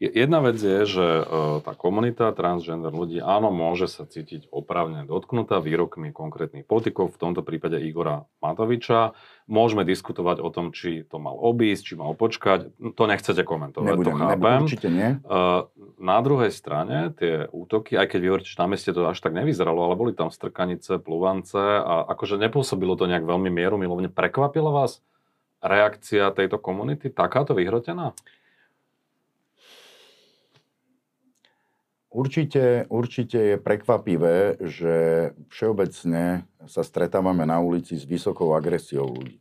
Jedna 0.00 0.40
vec 0.40 0.56
je, 0.56 0.88
že 0.88 1.04
e, 1.04 1.24
tá 1.60 1.76
komunita 1.76 2.32
transgender 2.32 2.88
ľudí, 2.88 3.20
áno, 3.20 3.52
môže 3.52 3.84
sa 3.84 4.08
cítiť 4.08 4.48
opravne 4.48 5.04
dotknutá 5.04 5.60
výrokmi 5.60 6.08
konkrétnych 6.08 6.64
politikov, 6.64 7.12
v 7.12 7.20
tomto 7.20 7.44
prípade 7.44 7.76
Igora 7.84 8.24
Matoviča. 8.40 9.12
Môžeme 9.44 9.84
diskutovať 9.84 10.40
o 10.40 10.48
tom, 10.48 10.72
či 10.72 11.04
to 11.04 11.20
mal 11.20 11.36
obísť, 11.36 11.82
či 11.84 11.94
mal 12.00 12.16
počkať. 12.16 12.72
To 12.96 13.04
nechcete 13.04 13.44
komentovať, 13.44 13.92
nebudem, 13.92 14.16
to 14.16 14.20
chápem. 14.24 14.32
Nebudem, 14.40 14.64
určite 14.64 14.88
nie. 14.88 15.08
E, 15.12 15.38
na 16.00 16.18
druhej 16.24 16.48
strane 16.48 17.12
tie 17.20 17.44
útoky, 17.52 18.00
aj 18.00 18.08
keď 18.08 18.18
vy 18.24 18.28
hovoríte, 18.32 18.52
že 18.56 18.56
na 18.56 18.68
meste 18.72 18.96
to 18.96 19.04
až 19.04 19.20
tak 19.20 19.36
nevyzeralo, 19.36 19.84
ale 19.84 20.00
boli 20.00 20.12
tam 20.16 20.32
strkanice, 20.32 20.96
pluvance 20.96 21.60
a 21.60 22.08
akože 22.08 22.40
nepôsobilo 22.40 22.96
to 22.96 23.04
nejak 23.04 23.28
veľmi 23.28 23.52
mieru 23.52 23.76
milovne. 23.76 24.08
Prekvapila 24.08 24.72
vás 24.72 25.04
reakcia 25.60 26.32
tejto 26.32 26.56
komunity 26.56 27.12
takáto 27.12 27.52
vyhrotená? 27.52 28.16
Určite, 32.10 32.90
určite 32.90 33.38
je 33.38 33.56
prekvapivé, 33.56 34.58
že 34.58 34.94
všeobecne 35.46 36.42
sa 36.66 36.82
stretávame 36.82 37.46
na 37.46 37.62
ulici 37.62 37.94
s 37.94 38.02
vysokou 38.02 38.50
agresiou 38.58 39.06
ľudí. 39.06 39.38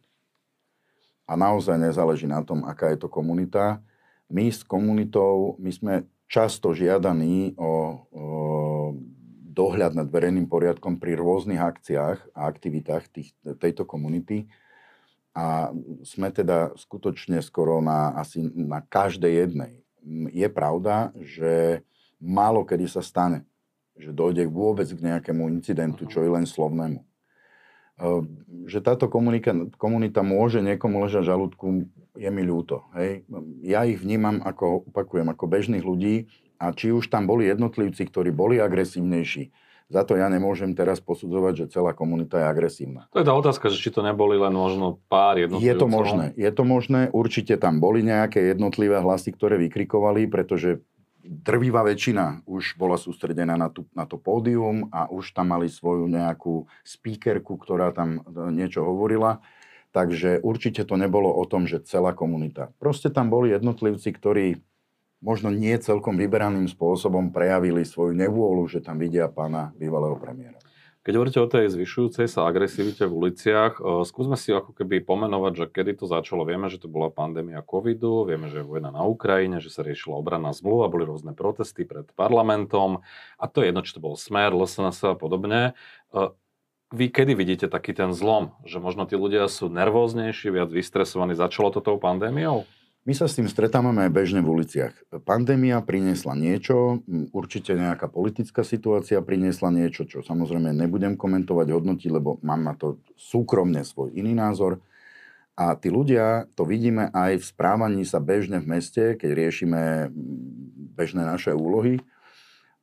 A 1.25 1.33
naozaj 1.33 1.81
nezáleží 1.81 2.29
na 2.29 2.45
tom, 2.45 2.61
aká 2.61 2.93
je 2.93 3.01
to 3.01 3.09
komunita. 3.09 3.81
My 4.29 4.53
s 4.53 4.61
komunitou, 4.61 5.57
my 5.57 5.71
sme 5.73 5.93
často 6.29 6.69
žiadaní 6.77 7.57
o, 7.57 8.05
o 8.13 8.25
dohľad 9.49 9.97
nad 9.97 10.05
verejným 10.05 10.45
poriadkom 10.45 11.01
pri 11.01 11.17
rôznych 11.17 11.57
akciách 11.57 12.37
a 12.37 12.39
aktivitách 12.45 13.09
tých, 13.09 13.33
tejto 13.57 13.81
komunity. 13.89 14.45
A 15.33 15.73
sme 16.05 16.29
teda 16.29 16.77
skutočne 16.77 17.41
skoro 17.41 17.81
na, 17.81 18.13
asi 18.13 18.45
na 18.53 18.85
každej 18.85 19.33
jednej 19.33 19.81
je 20.31 20.47
pravda, 20.49 21.11
že 21.19 21.83
málo 22.19 22.67
kedy 22.67 22.85
sa 22.85 23.01
stane, 23.01 23.47
že 23.95 24.11
dojde 24.15 24.47
vôbec 24.47 24.87
k 24.87 24.99
nejakému 24.99 25.47
incidentu, 25.51 26.07
čo 26.07 26.23
je 26.23 26.29
len 26.29 26.47
slovnému. 26.47 26.99
Ehm, 27.99 28.43
že 28.63 28.79
táto 28.79 29.11
komunika, 29.11 29.51
komunita 29.75 30.23
môže 30.23 30.63
niekomu 30.63 31.03
ležať 31.03 31.27
žalúdku, 31.27 31.83
je 32.15 32.29
mi 32.31 32.43
ľúto. 32.43 32.87
Hej. 32.95 33.27
Ja 33.63 33.83
ich 33.83 33.99
vnímam 33.99 34.39
ako, 34.43 34.91
opakujem, 34.91 35.27
ako 35.31 35.45
bežných 35.47 35.83
ľudí 35.83 36.31
a 36.59 36.71
či 36.71 36.91
už 36.91 37.11
tam 37.11 37.27
boli 37.27 37.47
jednotlivci, 37.47 38.07
ktorí 38.07 38.31
boli 38.31 38.59
agresívnejší, 38.59 39.51
za 39.89 40.05
to 40.05 40.13
ja 40.13 40.29
nemôžem 40.29 40.77
teraz 40.77 41.01
posudzovať, 41.01 41.65
že 41.65 41.73
celá 41.73 41.97
komunita 41.97 42.37
je 42.37 42.45
agresívna. 42.45 43.09
To 43.09 43.19
je 43.19 43.25
tá 43.25 43.33
otázka, 43.33 43.73
že 43.73 43.81
či 43.81 43.89
to 43.89 44.05
neboli 44.05 44.37
len 44.37 44.53
možno 44.53 45.01
pár 45.09 45.41
jednotlivcov. 45.41 45.65
Je 45.65 45.75
to 45.75 45.87
možné, 45.89 46.25
je 46.37 46.51
to 46.53 46.63
možné. 46.63 47.01
Určite 47.09 47.57
tam 47.57 47.81
boli 47.81 48.05
nejaké 48.05 48.53
jednotlivé 48.53 49.01
hlasy, 49.01 49.33
ktoré 49.33 49.57
vykrikovali, 49.57 50.29
pretože 50.29 50.85
drvivá 51.23 51.83
väčšina 51.83 52.47
už 52.47 52.79
bola 52.79 52.95
sústredená 52.95 53.59
na, 53.59 53.67
tú, 53.67 53.85
na 53.91 54.07
to 54.07 54.15
pódium 54.15 54.87
a 54.89 55.11
už 55.11 55.35
tam 55.35 55.51
mali 55.51 55.67
svoju 55.67 56.07
nejakú 56.07 56.65
speakerku, 56.81 57.59
ktorá 57.59 57.91
tam 57.91 58.23
e, 58.23 58.51
niečo 58.55 58.87
hovorila. 58.87 59.43
Takže 59.89 60.45
určite 60.45 60.85
to 60.85 60.95
nebolo 60.95 61.33
o 61.33 61.43
tom, 61.49 61.65
že 61.65 61.81
celá 61.81 62.13
komunita. 62.13 62.69
Proste 62.77 63.09
tam 63.09 63.33
boli 63.33 63.49
jednotlivci, 63.49 64.13
ktorí 64.13 64.45
možno 65.19 65.49
nie 65.51 65.75
celkom 65.81 66.15
vyberaným 66.15 66.69
spôsobom 66.69 67.33
prejavili 67.33 67.83
svoju 67.83 68.15
nevôľu, 68.15 68.69
že 68.69 68.79
tam 68.79 69.01
vidia 69.01 69.27
pána 69.27 69.75
bývalého 69.75 70.15
premiéra. 70.15 70.61
Keď 71.09 71.17
hovoríte 71.17 71.41
o 71.41 71.49
tej 71.49 71.73
zvyšujúcej 71.73 72.29
sa 72.29 72.45
agresivite 72.45 73.09
v 73.09 73.17
uliciach, 73.17 73.81
e, 73.81 74.05
skúsme 74.05 74.37
si 74.37 74.53
ako 74.53 74.77
keby 74.77 75.01
pomenovať, 75.01 75.53
že 75.57 75.65
kedy 75.65 75.97
to 75.97 76.05
začalo. 76.05 76.45
Vieme, 76.45 76.69
že 76.69 76.77
to 76.77 76.85
bola 76.85 77.09
pandémia 77.09 77.65
covidu, 77.65 78.29
vieme, 78.29 78.45
že 78.45 78.61
je 78.61 78.69
vojna 78.69 78.93
na 78.93 79.01
Ukrajine, 79.09 79.57
že 79.57 79.73
sa 79.73 79.81
riešila 79.81 80.21
obranná 80.21 80.53
zmluva, 80.53 80.85
boli 80.85 81.09
rôzne 81.09 81.33
protesty 81.33 81.81
pred 81.81 82.05
parlamentom 82.13 83.01
a 83.41 83.45
to 83.49 83.65
je 83.65 83.73
jedno, 83.73 83.81
či 83.81 83.97
to 83.97 84.05
bol 84.05 84.13
Smer, 84.13 84.53
LSNS 84.53 85.01
a 85.09 85.17
podobne. 85.17 85.73
E, 86.13 86.29
vy 86.93 87.09
kedy 87.09 87.33
vidíte 87.33 87.73
taký 87.73 87.97
ten 87.97 88.13
zlom, 88.13 88.53
že 88.61 88.77
možno 88.77 89.09
tí 89.09 89.17
ľudia 89.17 89.49
sú 89.49 89.65
nervóznejší, 89.65 90.53
viac 90.53 90.69
vystresovaní? 90.69 91.33
Začalo 91.33 91.73
to 91.73 91.81
tou 91.81 91.97
pandémiou? 91.97 92.69
My 93.07 93.15
sa 93.15 93.31
s 93.31 93.39
tým 93.39 93.47
stretávame 93.47 94.05
aj 94.05 94.11
bežne 94.11 94.43
v 94.43 94.59
uliciach. 94.59 94.91
Pandémia 95.23 95.79
priniesla 95.79 96.35
niečo, 96.35 96.99
určite 97.31 97.71
nejaká 97.71 98.11
politická 98.11 98.61
situácia 98.67 99.23
priniesla 99.23 99.71
niečo, 99.71 100.03
čo 100.03 100.19
samozrejme 100.19 100.75
nebudem 100.75 101.15
komentovať, 101.15 101.67
hodnotiť, 101.71 102.11
lebo 102.11 102.43
mám 102.43 102.67
na 102.67 102.75
to 102.75 102.99
súkromne 103.15 103.87
svoj 103.87 104.11
iný 104.11 104.35
názor. 104.35 104.83
A 105.55 105.75
tí 105.79 105.91
ľudia, 105.91 106.47
to 106.55 106.67
vidíme 106.67 107.11
aj 107.11 107.39
v 107.39 107.45
správaní 107.47 108.03
sa 108.03 108.19
bežne 108.19 108.63
v 108.63 108.79
meste, 108.79 109.15
keď 109.15 109.29
riešime 109.35 110.11
bežné 110.95 111.23
naše 111.23 111.55
úlohy. 111.55 111.99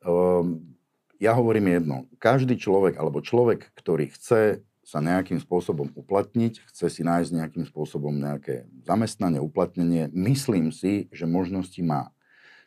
Ehm, 0.04 0.76
ja 1.16 1.32
hovorím 1.32 1.73
jedno. 1.73 1.96
Každý 2.20 2.61
človek, 2.61 3.00
alebo 3.00 3.25
človek, 3.25 3.73
ktorý 3.76 4.12
chce 4.12 4.61
sa 4.87 5.02
nejakým 5.02 5.43
spôsobom 5.43 5.90
uplatniť, 5.99 6.62
chce 6.71 6.87
si 6.87 7.02
nájsť 7.02 7.35
nejakým 7.35 7.66
spôsobom 7.66 8.14
nejaké 8.14 8.71
zamestnanie, 8.87 9.43
uplatnenie, 9.43 10.07
myslím 10.14 10.71
si, 10.71 11.11
že 11.11 11.26
možnosti 11.26 11.83
má. 11.83 12.14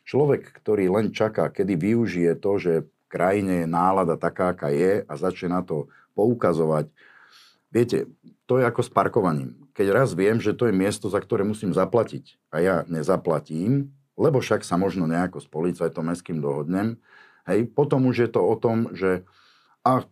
Človek, 0.03 0.51
ktorý 0.51 0.91
len 0.91 1.15
čaká, 1.15 1.47
kedy 1.47 1.79
využije 1.79 2.35
to, 2.35 2.59
že 2.59 2.73
v 2.83 2.87
krajine 3.07 3.63
je 3.63 3.67
nálada 3.71 4.19
taká, 4.19 4.51
aká 4.51 4.67
je 4.67 5.07
a 5.07 5.13
začne 5.15 5.55
na 5.55 5.61
to 5.63 5.87
poukazovať. 6.11 6.91
Viete, 7.71 8.11
to 8.43 8.59
je 8.59 8.67
ako 8.67 8.83
s 8.83 8.91
parkovaním. 8.91 9.55
Keď 9.71 9.87
raz 9.87 10.11
viem, 10.11 10.43
že 10.43 10.51
to 10.51 10.67
je 10.67 10.75
miesto, 10.75 11.07
za 11.07 11.23
ktoré 11.23 11.47
musím 11.47 11.71
zaplatiť 11.71 12.35
a 12.51 12.59
ja 12.59 12.75
nezaplatím, 12.91 13.95
lebo 14.19 14.43
však 14.43 14.67
sa 14.67 14.75
možno 14.75 15.07
nejako 15.07 15.39
s 15.39 15.47
policajtom 15.47 16.11
mestským 16.11 16.43
dohodnem, 16.43 16.99
hej, 17.47 17.63
potom 17.71 18.11
už 18.11 18.27
je 18.27 18.29
to 18.35 18.43
o 18.43 18.59
tom, 18.59 18.91
že 18.91 19.23
a 19.87 20.03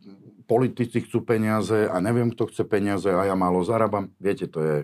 politici 0.47 1.03
chcú 1.03 1.27
peniaze 1.27 1.91
a 1.91 1.99
neviem, 1.99 2.31
kto 2.31 2.47
chce 2.47 2.63
peniaze 2.63 3.11
a 3.11 3.27
ja 3.27 3.35
málo 3.35 3.61
zarábam. 3.67 4.15
Viete, 4.17 4.47
to 4.47 4.59
je, 4.63 4.77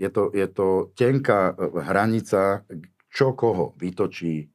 je, 0.00 0.08
to, 0.08 0.32
je 0.32 0.46
to 0.48 0.90
tenká 0.96 1.52
e, 1.52 1.84
hranica, 1.84 2.64
čo 3.12 3.36
koho 3.36 3.76
vytočí, 3.76 4.48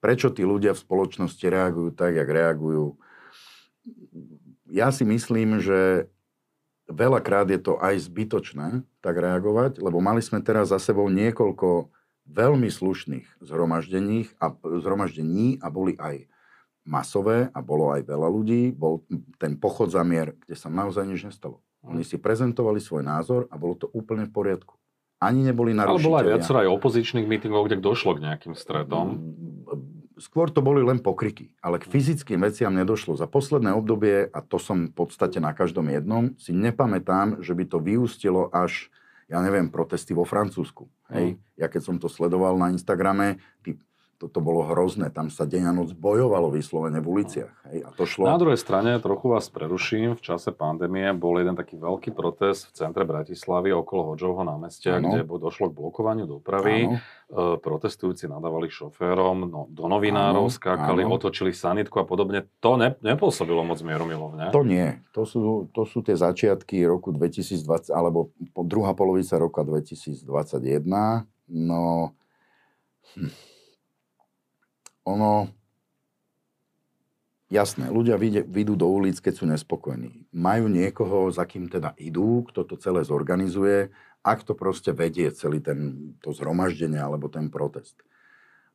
prečo 0.00 0.32
tí 0.32 0.42
ľudia 0.42 0.72
v 0.72 0.82
spoločnosti 0.82 1.44
reagujú 1.44 1.92
tak, 1.92 2.16
jak 2.16 2.26
reagujú. 2.26 2.96
Ja 4.72 4.88
si 4.88 5.04
myslím, 5.04 5.60
že 5.60 6.08
veľakrát 6.88 7.52
je 7.52 7.60
to 7.60 7.76
aj 7.76 8.00
zbytočné 8.08 8.88
tak 9.04 9.14
reagovať, 9.20 9.84
lebo 9.84 10.00
mali 10.00 10.24
sme 10.24 10.40
teraz 10.40 10.72
za 10.72 10.80
sebou 10.80 11.12
niekoľko 11.12 11.92
veľmi 12.26 12.72
slušných 12.72 13.44
zhromaždení 13.44 14.32
a, 14.40 14.54
zhromaždení 14.56 15.60
a 15.60 15.68
boli 15.68 15.98
aj 16.00 16.31
masové 16.82 17.50
a 17.54 17.58
bolo 17.62 17.94
aj 17.94 18.02
veľa 18.06 18.28
ľudí, 18.28 18.74
bol 18.74 19.06
ten 19.38 19.54
pochod 19.54 19.90
za 19.90 20.02
mier, 20.02 20.34
kde 20.42 20.56
sa 20.58 20.66
naozaj 20.66 21.06
nič 21.06 21.26
nestalo. 21.26 21.62
Oni 21.82 22.06
si 22.06 22.14
prezentovali 22.14 22.78
svoj 22.78 23.02
názor 23.02 23.50
a 23.50 23.58
bolo 23.58 23.74
to 23.74 23.90
úplne 23.90 24.30
v 24.30 24.32
poriadku. 24.34 24.78
Ani 25.22 25.46
neboli 25.46 25.74
narušiteľia. 25.74 25.98
Ale 25.98 26.06
bolo 26.06 26.18
aj 26.18 26.26
viacero 26.34 26.56
aj 26.62 26.68
opozičných 26.78 27.26
mítingov, 27.26 27.70
kde 27.70 27.78
došlo 27.78 28.18
k 28.18 28.26
nejakým 28.26 28.54
stretom. 28.58 29.06
Mm, 29.18 30.18
skôr 30.18 30.50
to 30.50 30.62
boli 30.62 30.82
len 30.82 30.98
pokriky, 30.98 31.54
ale 31.62 31.78
k 31.78 31.86
fyzickým 31.86 32.42
veciam 32.42 32.74
nedošlo. 32.74 33.18
Za 33.18 33.30
posledné 33.30 33.70
obdobie, 33.74 34.30
a 34.30 34.38
to 34.42 34.58
som 34.58 34.90
v 34.90 34.94
podstate 34.94 35.38
na 35.38 35.54
každom 35.54 35.90
jednom, 35.90 36.34
si 36.38 36.50
nepamätám, 36.50 37.42
že 37.42 37.54
by 37.54 37.64
to 37.66 37.78
vyústilo 37.82 38.50
až, 38.50 38.90
ja 39.30 39.38
neviem, 39.42 39.70
protesty 39.70 40.10
vo 40.14 40.26
Francúzsku. 40.26 40.90
Hej? 41.10 41.34
Mm. 41.34 41.38
Ja 41.58 41.66
keď 41.70 41.82
som 41.86 41.96
to 42.02 42.10
sledoval 42.10 42.58
na 42.58 42.74
Instagrame, 42.74 43.38
tí 43.62 43.78
to 44.28 44.42
bolo 44.44 44.66
hrozné. 44.66 45.08
Tam 45.10 45.30
sa 45.32 45.48
deň 45.48 45.62
a 45.70 45.72
noc 45.72 45.94
bojovalo 45.96 46.52
vyslovene 46.52 46.98
v 47.02 47.06
uliciach. 47.06 47.52
Hej, 47.70 47.78
a 47.86 47.90
to 47.94 48.04
šlo... 48.04 48.28
Na 48.28 48.38
druhej 48.38 48.60
strane, 48.60 48.98
trochu 49.00 49.32
vás 49.32 49.48
preruším, 49.48 50.18
v 50.18 50.22
čase 50.22 50.52
pandémie 50.52 51.10
bol 51.16 51.40
jeden 51.40 51.54
taký 51.54 51.78
veľký 51.80 52.12
protest 52.12 52.68
v 52.68 52.72
centre 52.76 53.06
Bratislavy 53.06 53.72
okolo 53.72 54.12
Hodžovho 54.12 54.44
námestia, 54.44 54.98
ano. 55.00 55.16
kde 55.16 55.24
došlo 55.24 55.70
k 55.70 55.78
blokovaniu 55.78 56.26
dopravy. 56.28 56.90
Ano. 56.90 56.98
E, 56.98 57.56
protestujúci 57.62 58.28
nadávali 58.28 58.68
šoférom, 58.68 59.48
no, 59.48 59.70
do 59.72 59.88
novinárov 59.88 60.46
ano. 60.46 60.52
skákali, 60.52 61.06
ano. 61.06 61.16
otočili 61.16 61.54
sanitku 61.56 61.96
a 61.96 62.04
podobne. 62.04 62.44
To 62.60 62.76
ne, 62.76 62.98
nepôsobilo 63.00 63.64
moc 63.64 63.80
mieromilovne. 63.80 64.52
To 64.52 64.62
nie. 64.66 65.00
To 65.16 65.24
sú, 65.24 65.70
to 65.72 65.86
sú 65.88 66.04
tie 66.04 66.18
začiatky 66.18 66.84
roku 66.84 67.14
2020, 67.14 67.94
alebo 67.94 68.34
druhá 68.52 68.92
polovica 68.92 69.40
roka 69.40 69.64
2021. 69.64 70.84
No... 71.48 72.12
Hm 73.16 73.51
ono, 75.02 75.50
jasné, 77.52 77.90
ľudia 77.92 78.16
vyjdú 78.46 78.74
do 78.78 78.88
ulic, 78.88 79.18
keď 79.18 79.34
sú 79.34 79.44
nespokojní. 79.50 80.30
Majú 80.32 80.70
niekoho, 80.70 81.28
za 81.28 81.44
kým 81.44 81.68
teda 81.68 81.92
idú, 81.98 82.46
kto 82.48 82.64
to 82.64 82.74
celé 82.80 83.04
zorganizuje, 83.04 83.92
ak 84.22 84.46
to 84.46 84.54
proste 84.54 84.94
vedie 84.94 85.34
celý 85.34 85.58
ten, 85.58 86.12
to 86.22 86.30
zhromaždenie 86.30 87.02
alebo 87.02 87.26
ten 87.26 87.50
protest. 87.50 87.98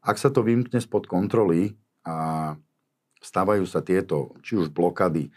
Ak 0.04 0.20
sa 0.20 0.28
to 0.28 0.44
vymkne 0.44 0.78
spod 0.84 1.08
kontroly 1.08 1.80
a 2.04 2.56
stávajú 3.24 3.64
sa 3.64 3.80
tieto, 3.80 4.36
či 4.44 4.60
už 4.60 4.70
blokady, 4.70 5.32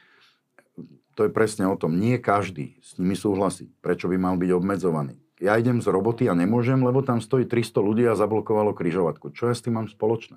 to 1.15 1.27
je 1.27 1.31
presne 1.31 1.67
o 1.71 1.79
tom. 1.79 1.99
Nie 1.99 2.19
každý 2.19 2.79
s 2.83 2.99
nimi 2.99 3.15
súhlasí. 3.15 3.71
Prečo 3.83 4.11
by 4.11 4.17
mal 4.19 4.35
byť 4.39 4.51
obmedzovaný? 4.51 5.19
Ja 5.41 5.57
idem 5.57 5.81
z 5.81 5.89
roboty 5.89 6.29
a 6.29 6.37
nemôžem, 6.37 6.77
lebo 6.81 7.01
tam 7.01 7.21
stojí 7.25 7.49
300 7.49 7.81
ľudí 7.81 8.05
a 8.05 8.19
zablokovalo 8.19 8.77
kryžovatku. 8.77 9.33
Čo 9.33 9.49
ja 9.49 9.55
s 9.57 9.65
tým 9.65 9.81
mám 9.81 9.89
spoločné? 9.89 10.37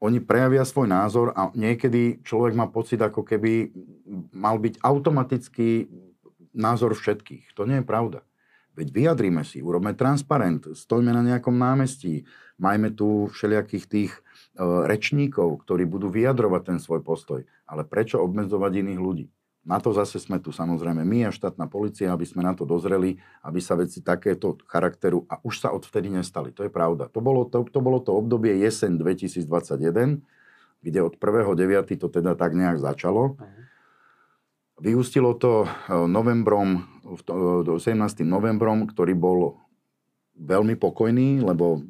Oni 0.00 0.18
prejavia 0.24 0.64
svoj 0.64 0.88
názor 0.88 1.36
a 1.36 1.52
niekedy 1.52 2.24
človek 2.24 2.56
má 2.56 2.66
pocit, 2.72 2.96
ako 3.04 3.20
keby 3.20 3.68
mal 4.32 4.56
byť 4.56 4.80
automatický 4.80 5.92
názor 6.56 6.96
všetkých. 6.96 7.52
To 7.52 7.68
nie 7.68 7.84
je 7.84 7.86
pravda. 7.86 8.24
Veď 8.72 8.96
vyjadrime 8.96 9.44
si, 9.44 9.60
urobme 9.60 9.92
transparent, 9.92 10.72
stojme 10.72 11.12
na 11.12 11.20
nejakom 11.20 11.52
námestí, 11.52 12.24
majme 12.56 12.94
tu 12.94 13.28
všelijakých 13.28 13.84
tých 13.84 14.12
e, 14.16 14.20
rečníkov, 14.88 15.66
ktorí 15.66 15.84
budú 15.84 16.08
vyjadrovať 16.08 16.62
ten 16.64 16.78
svoj 16.80 17.04
postoj. 17.04 17.44
Ale 17.68 17.84
prečo 17.84 18.22
obmedzovať 18.22 18.72
iných 18.80 19.00
ľudí? 19.02 19.26
Na 19.60 19.76
to 19.76 19.92
zase 19.92 20.16
sme 20.16 20.40
tu 20.40 20.56
samozrejme 20.56 21.04
my 21.04 21.28
a 21.28 21.36
štátna 21.36 21.68
policia, 21.68 22.08
aby 22.16 22.24
sme 22.24 22.40
na 22.40 22.56
to 22.56 22.64
dozreli, 22.64 23.20
aby 23.44 23.60
sa 23.60 23.76
veci 23.76 24.00
takéto 24.00 24.56
charakteru, 24.64 25.28
a 25.28 25.36
už 25.44 25.60
sa 25.60 25.68
odvtedy 25.68 26.08
nestali, 26.08 26.48
to 26.48 26.64
je 26.64 26.72
pravda. 26.72 27.12
To 27.12 27.20
bolo 27.20 27.44
to, 27.44 27.68
to, 27.68 27.80
bolo 27.84 28.00
to 28.00 28.16
obdobie 28.16 28.56
jeseň 28.56 28.96
2021, 28.96 30.24
kde 30.80 30.98
od 31.04 31.14
1.9. 31.20 32.00
to 32.00 32.08
teda 32.08 32.32
tak 32.40 32.56
nejak 32.56 32.80
začalo. 32.80 33.36
Vyústilo 34.80 35.36
to 35.36 35.68
e, 35.68 35.98
novembrom, 36.08 36.88
17. 37.20 37.76
novembrom, 38.24 38.88
ktorý 38.88 39.12
bol 39.12 39.60
veľmi 40.40 40.72
pokojný, 40.80 41.44
lebo 41.44 41.84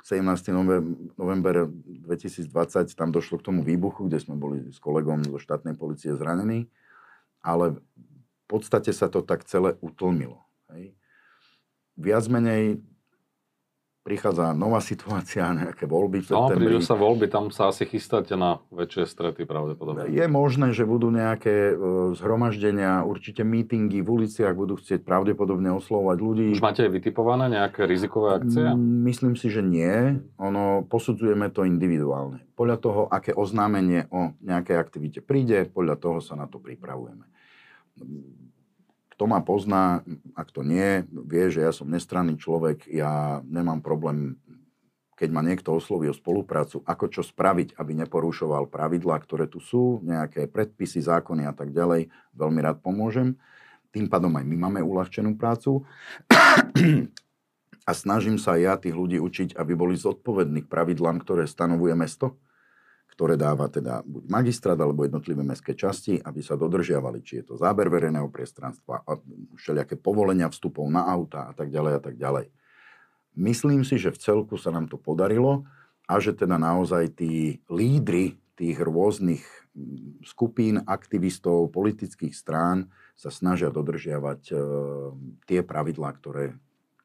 17. 0.00 0.24
november 1.20 1.68
2020 1.68 2.48
tam 2.96 3.12
došlo 3.12 3.44
k 3.44 3.52
tomu 3.52 3.60
výbuchu, 3.60 4.08
kde 4.08 4.24
sme 4.24 4.40
boli 4.40 4.72
s 4.72 4.80
kolegom 4.80 5.20
zo 5.28 5.36
štátnej 5.36 5.76
policie 5.76 6.16
zranení 6.16 6.64
ale 7.44 7.76
v 7.76 8.44
podstate 8.48 8.90
sa 8.96 9.12
to 9.12 9.20
tak 9.20 9.44
celé 9.44 9.76
utlmilo. 9.84 10.40
Hej. 10.72 10.96
Viac 12.00 12.24
menej 12.32 12.80
prichádza 14.04 14.52
nová 14.52 14.84
situácia, 14.84 15.48
nejaké 15.64 15.88
voľby 15.88 16.20
v 16.20 16.36
No, 16.36 16.52
prídu 16.52 16.84
sa 16.84 16.92
voľby, 16.92 17.32
tam 17.32 17.48
sa 17.48 17.72
asi 17.72 17.88
chystáte 17.88 18.36
na 18.36 18.60
väčšie 18.68 19.08
strety 19.08 19.48
pravdepodobne. 19.48 20.12
Je 20.12 20.26
možné, 20.28 20.76
že 20.76 20.84
budú 20.84 21.08
nejaké 21.08 21.72
e, 21.72 21.74
zhromaždenia, 22.12 23.08
určite 23.08 23.40
mítingy 23.40 24.04
v 24.04 24.08
uliciach, 24.20 24.52
budú 24.52 24.76
chcieť 24.76 25.00
pravdepodobne 25.00 25.72
oslovovať 25.72 26.18
ľudí. 26.20 26.46
Už 26.52 26.60
máte 26.60 26.84
aj 26.84 26.92
vytipované 26.92 27.48
nejaké 27.48 27.88
rizikové 27.88 28.36
akcie? 28.36 28.76
Myslím 28.76 29.40
si, 29.40 29.48
že 29.48 29.64
nie. 29.64 30.20
Ono, 30.36 30.84
posudzujeme 30.84 31.48
to 31.48 31.64
individuálne. 31.64 32.44
Podľa 32.54 32.76
toho, 32.76 33.00
aké 33.08 33.32
oznámenie 33.32 34.06
o 34.12 34.36
nejakej 34.44 34.76
aktivite 34.76 35.20
príde, 35.24 35.64
podľa 35.64 35.96
toho 35.96 36.18
sa 36.20 36.36
na 36.36 36.44
to 36.44 36.60
pripravujeme. 36.60 37.33
Kto 39.14 39.30
ma 39.30 39.38
pozná, 39.46 40.02
ak 40.34 40.50
to 40.50 40.66
nie, 40.66 41.06
vie, 41.06 41.46
že 41.46 41.62
ja 41.62 41.70
som 41.70 41.86
nestranný 41.86 42.34
človek, 42.34 42.90
ja 42.90 43.38
nemám 43.46 43.78
problém, 43.78 44.34
keď 45.14 45.28
ma 45.30 45.46
niekto 45.46 45.70
osloví 45.70 46.10
o 46.10 46.14
spoluprácu, 46.14 46.82
ako 46.82 47.06
čo 47.06 47.22
spraviť, 47.22 47.78
aby 47.78 47.94
neporušoval 48.02 48.66
pravidlá, 48.66 49.14
ktoré 49.22 49.46
tu 49.46 49.62
sú, 49.62 50.02
nejaké 50.02 50.50
predpisy, 50.50 50.98
zákony 51.06 51.46
a 51.46 51.54
tak 51.54 51.70
ďalej, 51.70 52.10
veľmi 52.34 52.58
rád 52.58 52.82
pomôžem. 52.82 53.38
Tým 53.94 54.10
pádom 54.10 54.34
aj 54.34 54.42
my 54.42 54.56
máme 54.58 54.80
uľahčenú 54.82 55.38
prácu 55.38 55.86
a 57.86 57.90
snažím 57.94 58.42
sa 58.42 58.58
ja 58.58 58.74
tých 58.74 58.98
ľudí 58.98 59.22
učiť, 59.22 59.54
aby 59.54 59.78
boli 59.78 59.94
zodpovední 59.94 60.66
k 60.66 60.70
pravidlám, 60.70 61.22
ktoré 61.22 61.46
stanovuje 61.46 61.94
mesto, 61.94 62.34
ktoré 63.14 63.38
dáva 63.38 63.70
teda 63.70 64.02
buď 64.02 64.24
magistrát 64.26 64.74
alebo 64.74 65.06
jednotlivé 65.06 65.46
mestské 65.46 65.78
časti, 65.78 66.18
aby 66.18 66.42
sa 66.42 66.58
dodržiavali, 66.58 67.22
či 67.22 67.40
je 67.40 67.54
to 67.54 67.54
záber 67.54 67.86
verejného 67.86 68.26
priestranstva, 68.26 69.06
všelijaké 69.54 69.94
povolenia 69.94 70.50
vstupov 70.50 70.90
na 70.90 71.06
auta 71.06 71.48
a 71.48 71.52
tak 71.54 71.70
ďalej 71.70 71.92
a 71.94 72.00
tak 72.02 72.18
ďalej. 72.18 72.50
Myslím 73.38 73.86
si, 73.86 73.98
že 73.98 74.10
v 74.10 74.18
celku 74.18 74.58
sa 74.58 74.74
nám 74.74 74.90
to 74.90 74.98
podarilo 74.98 75.66
a 76.10 76.18
že 76.18 76.34
teda 76.34 76.58
naozaj 76.58 77.14
tí 77.14 77.62
lídry 77.70 78.38
tých 78.54 78.78
rôznych 78.78 79.42
mm, 79.74 80.22
skupín, 80.26 80.82
aktivistov, 80.86 81.74
politických 81.74 82.34
strán 82.34 82.90
sa 83.14 83.30
snažia 83.30 83.70
dodržiavať 83.70 84.40
e, 84.50 84.54
tie 85.46 85.60
pravidlá, 85.66 86.14
ktoré 86.18 86.54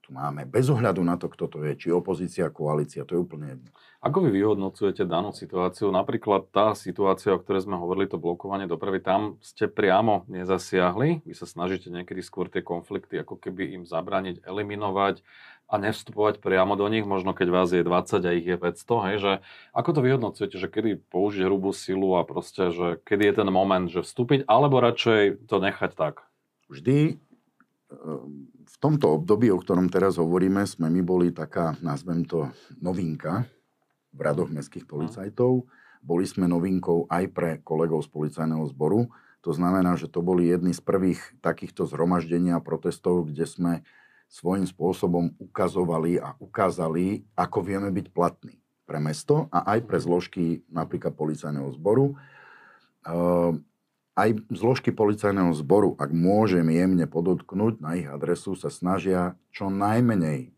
tu 0.09 0.17
máme. 0.17 0.49
Bez 0.49 0.73
ohľadu 0.73 1.05
na 1.05 1.21
to, 1.21 1.29
kto 1.29 1.45
to 1.45 1.61
je, 1.69 1.77
či 1.77 1.87
opozícia, 1.93 2.49
koalícia, 2.49 3.05
to 3.05 3.13
je 3.13 3.21
úplne 3.21 3.53
jedno. 3.53 3.69
Ako 4.01 4.25
vy 4.25 4.33
vyhodnocujete 4.33 5.05
danú 5.05 5.29
situáciu? 5.29 5.93
Napríklad 5.93 6.49
tá 6.49 6.73
situácia, 6.73 7.37
o 7.37 7.37
ktorej 7.37 7.69
sme 7.69 7.77
hovorili, 7.77 8.09
to 8.09 8.17
blokovanie 8.17 8.65
dopravy, 8.65 8.97
tam 9.05 9.37
ste 9.45 9.69
priamo 9.69 10.25
nezasiahli. 10.25 11.21
Vy 11.29 11.33
sa 11.37 11.45
snažíte 11.45 11.93
niekedy 11.93 12.25
skôr 12.25 12.49
tie 12.49 12.65
konflikty 12.65 13.21
ako 13.21 13.37
keby 13.37 13.77
im 13.77 13.83
zabrániť, 13.85 14.41
eliminovať 14.41 15.21
a 15.69 15.77
nevstupovať 15.77 16.41
priamo 16.41 16.73
do 16.73 16.89
nich, 16.89 17.05
možno 17.05 17.37
keď 17.37 17.47
vás 17.53 17.69
je 17.69 17.85
20 17.85 18.25
a 18.25 18.31
ich 18.33 18.47
je 18.49 18.57
500, 18.57 19.05
hej, 19.05 19.17
že 19.21 19.31
ako 19.69 19.89
to 19.93 20.01
vyhodnocujete, 20.01 20.57
že 20.57 20.65
kedy 20.65 20.97
použiť 21.13 21.45
hrubú 21.45 21.69
silu 21.77 22.17
a 22.17 22.25
proste, 22.25 22.73
že 22.73 22.97
kedy 23.05 23.29
je 23.29 23.33
ten 23.37 23.49
moment, 23.53 23.85
že 23.85 24.01
vstúpiť, 24.01 24.49
alebo 24.49 24.81
radšej 24.81 25.45
to 25.45 25.61
nechať 25.61 25.93
tak? 25.93 26.25
Vždy 26.73 26.97
e, 27.05 27.15
v 28.69 28.75
tomto 28.77 29.17
období, 29.17 29.49
o 29.49 29.57
ktorom 29.57 29.89
teraz 29.89 30.21
hovoríme, 30.21 30.61
sme 30.69 30.93
my 30.93 31.01
boli 31.01 31.33
taká, 31.33 31.73
nazvem 31.81 32.21
to, 32.21 32.53
novinka 32.77 33.49
v 34.13 34.19
radoch 34.21 34.53
mestských 34.53 34.85
policajtov. 34.85 35.65
Boli 36.05 36.25
sme 36.29 36.45
novinkou 36.45 37.09
aj 37.09 37.23
pre 37.33 37.51
kolegov 37.65 38.05
z 38.05 38.09
policajného 38.13 38.65
zboru. 38.69 39.09
To 39.41 39.51
znamená, 39.51 39.97
že 39.97 40.11
to 40.11 40.21
boli 40.21 40.47
jedni 40.47 40.71
z 40.75 40.81
prvých 40.83 41.19
takýchto 41.41 41.89
zhromaždení 41.89 42.53
a 42.53 42.63
protestov, 42.63 43.27
kde 43.27 43.49
sme 43.49 43.73
svojím 44.29 44.69
spôsobom 44.69 45.33
ukazovali 45.41 46.21
a 46.21 46.37
ukázali, 46.37 47.25
ako 47.33 47.59
vieme 47.65 47.89
byť 47.89 48.05
platní 48.13 48.61
pre 48.85 49.01
mesto 49.01 49.49
a 49.49 49.65
aj 49.75 49.79
pre 49.89 49.97
zložky 49.97 50.61
napríklad 50.69 51.17
policajného 51.17 51.73
zboru. 51.73 52.13
Aj 54.19 54.35
zložky 54.51 54.91
policajného 54.91 55.55
zboru, 55.55 55.95
ak 55.95 56.11
môžem 56.11 56.67
jemne 56.67 57.07
podotknúť 57.07 57.79
na 57.79 57.95
ich 57.95 58.03
adresu, 58.03 58.51
sa 58.51 58.67
snažia 58.67 59.39
čo 59.55 59.71
najmenej 59.71 60.51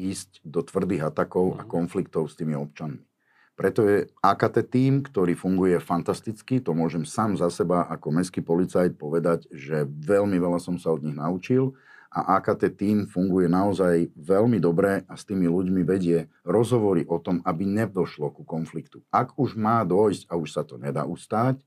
ísť 0.00 0.40
do 0.40 0.64
tvrdých 0.64 1.12
atakov 1.12 1.60
a 1.60 1.68
konfliktov 1.68 2.32
s 2.32 2.40
tými 2.40 2.56
občanmi. 2.56 3.04
Preto 3.52 3.84
je 3.84 4.08
AKT 4.24 4.56
tým, 4.72 5.04
ktorý 5.04 5.36
funguje 5.36 5.76
fantasticky, 5.76 6.56
to 6.64 6.72
môžem 6.72 7.04
sám 7.04 7.36
za 7.36 7.52
seba 7.52 7.84
ako 7.84 8.16
mestský 8.16 8.40
policajt 8.40 8.96
povedať, 8.96 9.44
že 9.52 9.84
veľmi 9.84 10.40
veľa 10.40 10.56
som 10.56 10.80
sa 10.80 10.96
od 10.96 11.04
nich 11.04 11.16
naučil 11.16 11.76
a 12.08 12.40
AKT 12.40 12.80
tým 12.80 12.96
funguje 13.04 13.44
naozaj 13.44 14.08
veľmi 14.16 14.56
dobre 14.56 15.04
a 15.04 15.14
s 15.20 15.28
tými 15.28 15.44
ľuďmi 15.52 15.84
vedie 15.84 16.32
rozhovory 16.48 17.04
o 17.04 17.20
tom, 17.20 17.44
aby 17.44 17.68
nedošlo 17.68 18.32
ku 18.32 18.40
konfliktu. 18.40 19.04
Ak 19.12 19.36
už 19.36 19.52
má 19.52 19.84
dojsť 19.84 20.32
a 20.32 20.40
už 20.40 20.48
sa 20.48 20.64
to 20.64 20.80
nedá 20.80 21.04
ustáť, 21.04 21.60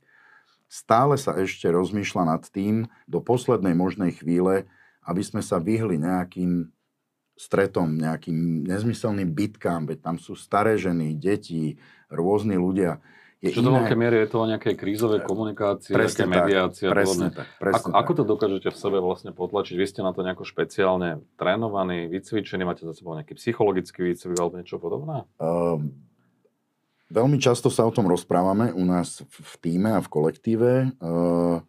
stále 0.69 1.17
sa 1.17 1.33
ešte 1.35 1.65
rozmýšľa 1.67 2.23
nad 2.37 2.43
tým 2.45 2.85
do 3.09 3.19
poslednej 3.19 3.73
možnej 3.73 4.13
chvíle, 4.13 4.69
aby 5.03 5.25
sme 5.25 5.41
sa 5.41 5.57
vyhli 5.57 5.97
nejakým 5.97 6.69
stretom, 7.33 7.97
nejakým 7.97 8.67
nezmyselným 8.69 9.33
bitkám, 9.33 9.89
veď 9.89 10.05
tam 10.05 10.15
sú 10.21 10.37
staré 10.37 10.77
ženy, 10.77 11.17
deti, 11.17 11.81
rôzni 12.13 12.59
ľudia. 12.59 13.01
Je 13.39 13.55
Čiže 13.55 13.63
do 13.63 13.71
veľkej 13.71 13.95
miery 13.95 14.27
je 14.27 14.29
to 14.35 14.37
o 14.43 14.49
nejakej 14.51 14.75
krízovej 14.75 15.23
komunikácii, 15.23 15.95
nejakej 15.95 16.27
mediácii 16.27 16.85
a 16.85 16.91
presne 16.91 17.27
tak, 17.31 17.47
presne 17.55 17.79
ako, 17.79 17.87
tak. 17.87 17.99
ako 18.03 18.11
to 18.11 18.23
dokážete 18.27 18.67
v 18.67 18.77
sebe 18.77 18.97
vlastne 18.99 19.31
potlačiť? 19.31 19.75
Vy 19.79 19.85
ste 19.87 20.03
na 20.03 20.11
to 20.11 20.27
nejako 20.27 20.43
špeciálne 20.43 21.23
trénovaní, 21.39 22.11
vycvičení, 22.11 22.67
máte 22.67 22.83
za 22.83 22.91
sebou 22.91 23.15
nejaký 23.15 23.39
psychologický 23.39 24.11
výcvik 24.11 24.35
alebo 24.35 24.59
niečo 24.59 24.75
podobné? 24.75 25.23
Um, 25.39 25.95
veľmi 27.09 27.41
často 27.41 27.73
sa 27.73 27.85
o 27.85 27.91
tom 27.91 28.05
rozprávame 28.07 28.73
u 28.73 28.85
nás 28.85 29.25
v, 29.25 29.53
týme 29.61 29.97
a 29.97 30.01
v 30.01 30.09
kolektíve. 30.09 30.71
Uh, 31.01 31.61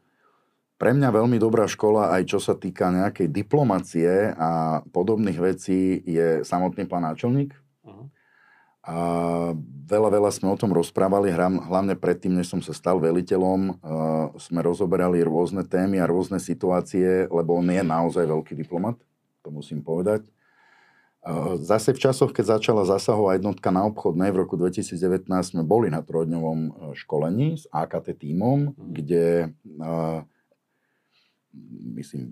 pre 0.81 0.96
mňa 0.96 1.12
veľmi 1.12 1.37
dobrá 1.37 1.68
škola, 1.68 2.16
aj 2.16 2.22
čo 2.24 2.38
sa 2.40 2.57
týka 2.57 2.88
nejakej 2.88 3.29
diplomacie 3.29 4.33
a 4.33 4.81
podobných 4.92 5.37
vecí, 5.37 6.00
je 6.09 6.40
samotný 6.40 6.88
pán 6.88 7.05
náčelník. 7.05 7.53
Uh-huh. 7.85 8.09
A 8.81 8.96
veľa, 9.85 10.09
veľa 10.09 10.31
sme 10.33 10.48
o 10.48 10.57
tom 10.57 10.72
rozprávali, 10.72 11.29
hlavne 11.37 12.00
predtým, 12.00 12.33
než 12.33 12.48
som 12.48 12.64
sa 12.64 12.72
stal 12.72 12.96
veliteľom, 12.96 13.76
sme 14.40 14.61
rozoberali 14.64 15.20
rôzne 15.20 15.68
témy 15.68 16.00
a 16.00 16.09
rôzne 16.09 16.40
situácie, 16.40 17.29
lebo 17.29 17.61
on 17.61 17.68
je 17.68 17.85
naozaj 17.85 18.24
veľký 18.24 18.57
diplomat, 18.57 18.96
to 19.44 19.53
musím 19.53 19.85
povedať. 19.85 20.24
Zase 21.61 21.92
v 21.92 22.00
časoch, 22.00 22.33
keď 22.33 22.56
začala 22.56 22.88
zasahová 22.88 23.37
jednotka 23.37 23.68
na 23.68 23.85
obchodnej 23.85 24.33
v 24.33 24.40
roku 24.40 24.56
2019, 24.56 25.28
sme 25.28 25.62
boli 25.68 25.92
na 25.92 26.00
trojdňovom 26.00 26.92
školení 26.96 27.61
s 27.61 27.68
AKT 27.68 28.16
týmom, 28.24 28.72
kde 28.72 29.52
myslím, 32.00 32.24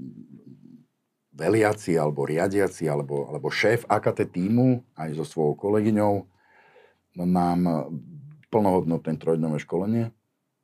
veliaci 1.36 2.00
alebo 2.00 2.24
riadiaci 2.24 2.88
alebo, 2.88 3.28
alebo 3.28 3.52
šéf 3.52 3.84
AKT 3.86 4.24
týmu 4.32 4.80
aj 4.96 5.20
so 5.20 5.24
svojou 5.28 5.54
kolegyňou 5.54 6.24
nám 7.28 7.92
plnohodnotné 8.48 9.20
trojdňové 9.20 9.58
školenie. 9.62 10.16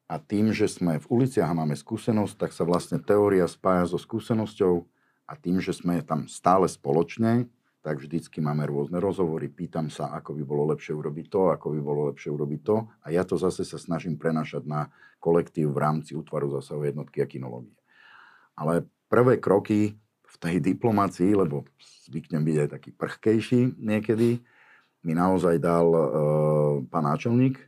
A 0.04 0.20
tým, 0.20 0.52
že 0.52 0.68
sme 0.68 1.00
v 1.00 1.06
uliciach 1.08 1.48
a 1.48 1.56
máme 1.56 1.76
skúsenosť, 1.76 2.34
tak 2.36 2.50
sa 2.52 2.64
vlastne 2.68 3.00
teória 3.00 3.48
spája 3.48 3.88
so 3.88 4.00
skúsenosťou 4.00 4.84
a 5.24 5.32
tým, 5.36 5.60
že 5.60 5.72
sme 5.72 6.04
tam 6.04 6.28
stále 6.28 6.68
spoločne, 6.68 7.48
tak 7.84 8.00
vždycky 8.00 8.40
máme 8.40 8.64
rôzne 8.64 8.96
rozhovory, 8.96 9.52
pýtam 9.52 9.92
sa, 9.92 10.08
ako 10.16 10.32
by 10.40 10.42
bolo 10.48 10.72
lepšie 10.72 10.96
urobiť 10.96 11.26
to, 11.28 11.52
ako 11.52 11.76
by 11.76 11.80
bolo 11.84 12.00
lepšie 12.08 12.32
urobiť 12.32 12.60
to 12.64 12.88
a 13.04 13.06
ja 13.12 13.28
to 13.28 13.36
zase 13.36 13.60
sa 13.68 13.76
snažím 13.76 14.16
prenašať 14.16 14.64
na 14.64 14.88
kolektív 15.20 15.76
v 15.76 15.84
rámci 15.84 16.16
útvaru 16.16 16.48
zasahovej 16.48 16.96
jednotky 16.96 17.20
a 17.20 17.28
kinológie. 17.28 17.76
Ale 18.56 18.88
prvé 19.12 19.36
kroky 19.36 20.00
v 20.24 20.36
tej 20.40 20.64
diplomácii, 20.64 21.36
lebo 21.36 21.68
zvyknem 22.08 22.40
byť 22.40 22.56
aj 22.64 22.68
taký 22.72 22.90
prchkejší 22.96 23.76
niekedy, 23.76 24.40
mi 25.04 25.12
naozaj 25.12 25.60
dal 25.60 25.84
e, 25.92 26.02
pán 26.88 27.04
náčelník, 27.04 27.60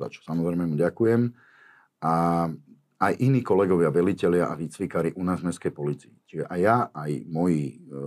za 0.00 0.08
čo 0.08 0.24
samozrejme 0.24 0.64
mu 0.72 0.76
ďakujem, 0.80 1.36
a 2.00 2.48
aj 2.96 3.12
iní 3.20 3.44
kolegovia, 3.44 3.92
velitelia 3.92 4.48
a 4.48 4.56
výcvikári 4.56 5.12
u 5.20 5.22
nás 5.24 5.44
v 5.44 5.52
mestskej 5.52 5.72
policii. 5.76 6.14
Čiže 6.24 6.44
aj 6.48 6.60
ja, 6.64 6.76
aj 6.96 7.10
moji 7.28 7.62
e, 7.68 8.02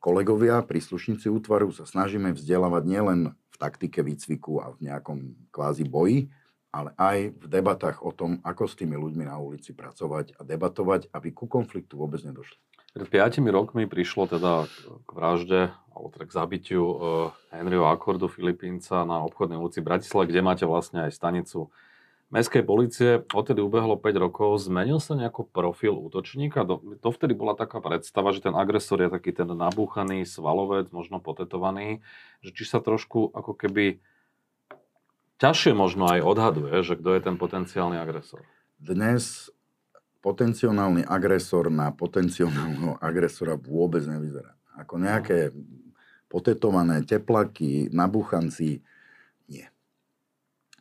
kolegovia, 0.00 0.64
príslušníci 0.64 1.28
útvaru 1.28 1.70
sa 1.70 1.84
snažíme 1.84 2.32
vzdelávať 2.32 2.84
nielen 2.88 3.20
v 3.36 3.56
taktike 3.60 4.00
výcviku 4.00 4.64
a 4.64 4.72
v 4.72 4.88
nejakom 4.88 5.36
kvázi 5.52 5.84
boji, 5.84 6.32
ale 6.72 6.96
aj 6.96 7.36
v 7.36 7.46
debatách 7.46 8.00
o 8.00 8.10
tom, 8.10 8.40
ako 8.42 8.64
s 8.66 8.74
tými 8.80 8.96
ľuďmi 8.96 9.28
na 9.28 9.36
ulici 9.36 9.76
pracovať 9.76 10.40
a 10.40 10.46
debatovať, 10.46 11.12
aby 11.12 11.28
ku 11.30 11.44
konfliktu 11.44 12.00
vôbec 12.00 12.24
nedošlo. 12.24 12.56
Pred 12.90 13.06
5 13.06 13.46
rokmi 13.54 13.86
prišlo 13.86 14.26
teda 14.26 14.66
k 15.06 15.10
vražde, 15.14 15.70
alebo 15.94 16.10
teda 16.10 16.26
k 16.26 16.34
zabitiu 16.34 16.82
uh, 16.82 16.96
Henryho 17.54 17.86
Akordu, 17.86 18.26
Filipínca 18.26 19.06
na 19.06 19.22
obchodnej 19.22 19.62
ulici 19.62 19.78
Bratislava, 19.78 20.26
kde 20.26 20.42
máte 20.42 20.64
vlastne 20.66 21.06
aj 21.06 21.14
stanicu 21.14 21.70
mestskej 22.30 22.62
policie, 22.62 23.10
odtedy 23.34 23.58
ubehlo 23.58 23.98
5 23.98 24.24
rokov, 24.24 24.62
zmenil 24.62 25.02
sa 25.02 25.18
nejako 25.18 25.50
profil 25.50 25.98
útočníka? 25.98 26.62
Do, 26.62 26.78
vtedy 27.02 27.34
bola 27.34 27.58
taká 27.58 27.82
predstava, 27.82 28.30
že 28.30 28.46
ten 28.46 28.54
agresor 28.54 29.02
je 29.02 29.10
taký 29.10 29.34
ten 29.34 29.50
nabúchaný 29.50 30.22
svalovec, 30.22 30.94
možno 30.94 31.18
potetovaný, 31.18 32.00
že 32.42 32.54
či 32.54 32.64
sa 32.64 32.78
trošku 32.78 33.34
ako 33.34 33.52
keby 33.58 33.98
ťažšie 35.42 35.74
možno 35.74 36.06
aj 36.06 36.22
odhaduje, 36.22 36.74
že 36.86 36.94
kto 36.96 37.18
je 37.18 37.20
ten 37.20 37.36
potenciálny 37.36 37.98
agresor. 37.98 38.46
Dnes 38.78 39.50
potenciálny 40.20 41.04
agresor 41.04 41.72
na 41.72 41.90
potenciálneho 41.90 43.00
agresora 43.00 43.56
vôbec 43.56 44.04
nevyzerá. 44.04 44.52
Ako 44.76 45.00
nejaké 45.00 45.52
potetované 46.30 47.02
teplaky, 47.02 47.90
nabuchanci. 47.90 48.84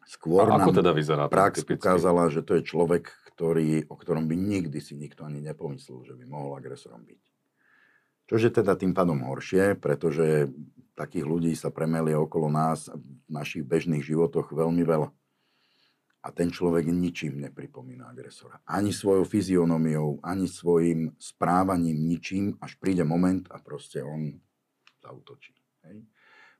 Skôr 0.10 0.50
A 0.50 0.58
ako 0.58 0.74
teda 0.74 0.89
vyzerá? 0.89 1.30
Prax 1.30 1.62
ukázala, 1.62 2.34
že 2.34 2.41
to 2.41 2.58
je 2.58 2.65
človek, 2.65 3.13
ktorý, 3.30 3.86
o 3.86 3.93
ktorom 3.93 4.26
by 4.26 4.34
nikdy 4.34 4.82
si 4.82 4.98
nikto 4.98 5.22
ani 5.22 5.38
nepomyslel, 5.38 6.02
že 6.02 6.17
by 6.17 6.26
mohol 6.26 6.58
agresorom 6.58 7.06
byť. 7.06 7.22
Čože 8.26 8.50
teda 8.50 8.74
tým 8.74 8.98
pádom 8.98 9.22
horšie, 9.22 9.78
pretože 9.78 10.50
takých 10.98 11.26
ľudí 11.30 11.54
sa 11.54 11.69
premelie 11.69 12.17
okolo 12.17 12.50
nás 12.50 12.89
v 12.89 13.30
našich 13.30 13.62
bežných 13.62 14.02
životoch 14.02 14.50
veľmi 14.50 14.82
veľa. 14.82 15.13
A 16.19 16.28
ten 16.34 16.50
človek 16.50 16.89
ničím 16.89 17.39
nepripomína 17.45 18.10
agresora. 18.10 18.60
Ani 18.65 18.89
svojou 18.89 19.24
fyzionomiou, 19.24 20.19
ani 20.26 20.50
svojim 20.50 21.13
správaním, 21.22 21.95
ničím, 21.95 22.58
až 22.60 22.76
príde 22.82 23.06
moment 23.06 23.45
a 23.54 23.62
proste 23.62 24.02
on 24.02 24.36
zautočí. 25.00 25.56
Hej. 25.86 26.02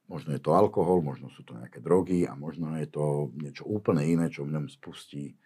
Možno 0.10 0.34
je 0.34 0.42
to 0.42 0.58
alkohol, 0.58 1.06
možno 1.06 1.30
sú 1.30 1.46
to 1.46 1.54
nejaké 1.54 1.78
drogy 1.78 2.26
a 2.26 2.34
možno 2.34 2.74
je 2.82 2.90
to 2.90 3.30
niečo 3.38 3.62
úplne 3.70 4.02
iné, 4.02 4.34
čo 4.34 4.42
v 4.42 4.58
ňom 4.58 4.66
spustí 4.66 5.38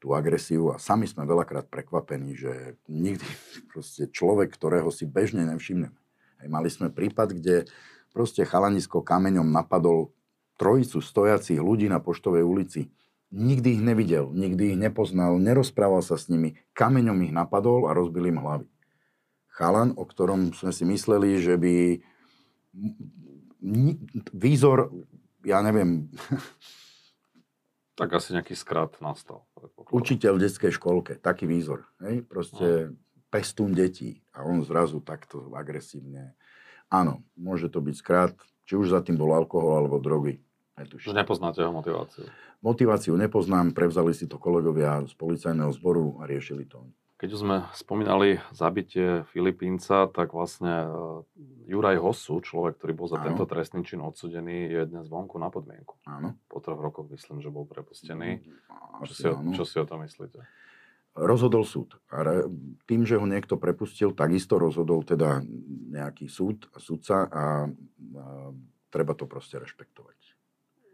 tú 0.00 0.16
agresiu 0.16 0.72
a 0.72 0.80
sami 0.80 1.04
sme 1.04 1.28
veľakrát 1.28 1.68
prekvapení, 1.68 2.32
že 2.32 2.80
nikdy 2.88 3.28
proste 3.72 4.08
človek, 4.08 4.56
ktorého 4.56 4.88
si 4.88 5.04
bežne 5.04 5.44
nevšimneme. 5.44 5.96
Hej, 6.40 6.48
mali 6.48 6.68
sme 6.72 6.88
prípad, 6.88 7.36
kde 7.36 7.68
proste 8.16 8.48
chalanisko 8.48 9.04
kameňom 9.04 9.52
napadol 9.52 10.16
trojicu 10.56 11.04
stojacích 11.04 11.60
ľudí 11.60 11.88
na 11.92 12.00
Poštovej 12.00 12.40
ulici. 12.40 12.88
Nikdy 13.36 13.68
ich 13.76 13.82
nevidel, 13.84 14.32
nikdy 14.32 14.72
ich 14.72 14.78
nepoznal, 14.80 15.36
nerozprával 15.36 16.00
sa 16.00 16.16
s 16.16 16.32
nimi. 16.32 16.56
Kameňom 16.72 17.20
ich 17.28 17.32
napadol 17.36 17.84
a 17.88 17.92
rozbil 17.92 18.32
im 18.32 18.40
hlavy. 18.40 18.68
Chalan, 19.52 19.92
o 19.96 20.04
ktorom 20.08 20.56
sme 20.56 20.72
si 20.72 20.88
mysleli, 20.88 21.40
že 21.40 21.56
by 21.60 21.74
výzor, 24.32 24.92
ja 25.46 25.62
neviem, 25.62 26.10
Tak 27.96 28.12
asi 28.12 28.36
nejaký 28.36 28.52
skrat 28.52 29.00
nastal. 29.00 29.48
Učiteľ 29.88 30.36
v 30.36 30.42
detskej 30.44 30.72
školke, 30.76 31.16
taký 31.16 31.48
výzor. 31.48 31.88
Hej? 32.04 32.28
Proste 32.28 32.92
no. 32.92 33.00
pestún 33.32 33.72
detí 33.72 34.20
a 34.36 34.44
on 34.44 34.60
zrazu 34.68 35.00
takto 35.00 35.48
agresívne. 35.56 36.36
Áno, 36.92 37.24
môže 37.40 37.72
to 37.72 37.80
byť 37.80 37.96
skrat, 37.96 38.36
či 38.68 38.76
už 38.76 38.92
za 38.92 39.00
tým 39.00 39.16
bol 39.16 39.32
alkohol 39.32 39.80
alebo 39.80 39.96
drogy. 39.96 40.44
Netuším. 40.76 41.16
Nepoznáte 41.16 41.64
jeho 41.64 41.72
motiváciu? 41.72 42.28
Motiváciu 42.60 43.16
nepoznám, 43.16 43.72
prevzali 43.72 44.12
si 44.12 44.28
to 44.28 44.36
kolegovia 44.36 45.00
z 45.08 45.16
policajného 45.16 45.72
zboru 45.72 46.20
a 46.20 46.28
riešili 46.28 46.68
to. 46.68 46.84
Keď 47.16 47.28
už 47.32 47.40
sme 47.40 47.56
spomínali 47.72 48.44
zabitie 48.52 49.24
Filipínca, 49.32 50.04
tak 50.12 50.36
vlastne 50.36 50.84
e, 50.84 50.88
Juraj 51.72 51.96
Hosu, 51.96 52.44
človek, 52.44 52.76
ktorý 52.76 52.92
bol 52.92 53.08
za 53.08 53.24
tento 53.24 53.48
trestný 53.48 53.88
čin 53.88 54.04
odsudený, 54.04 54.68
je 54.68 54.82
dnes 54.84 55.08
vonku 55.08 55.40
na 55.40 55.48
podmienku. 55.48 55.96
Áno. 56.04 56.36
Po 56.44 56.60
troch 56.60 56.76
rokoch 56.76 57.08
myslím, 57.08 57.40
že 57.40 57.48
bol 57.48 57.64
prepustený. 57.64 58.44
Čo 59.08 59.12
si, 59.16 59.24
o, 59.32 59.36
čo 59.56 59.64
si 59.64 59.76
o 59.80 59.88
tom 59.88 60.04
myslíte? 60.04 60.44
Rozhodol 61.16 61.64
súd. 61.64 61.96
A 62.12 62.44
tým, 62.84 63.08
že 63.08 63.16
ho 63.16 63.24
niekto 63.24 63.56
prepustil, 63.56 64.12
takisto 64.12 64.60
rozhodol 64.60 65.00
teda 65.00 65.40
nejaký 65.88 66.28
súd, 66.28 66.68
sudca 66.76 67.24
a, 67.24 67.24
a 67.32 67.44
treba 68.92 69.16
to 69.16 69.24
proste 69.24 69.56
rešpektovať. 69.56 70.36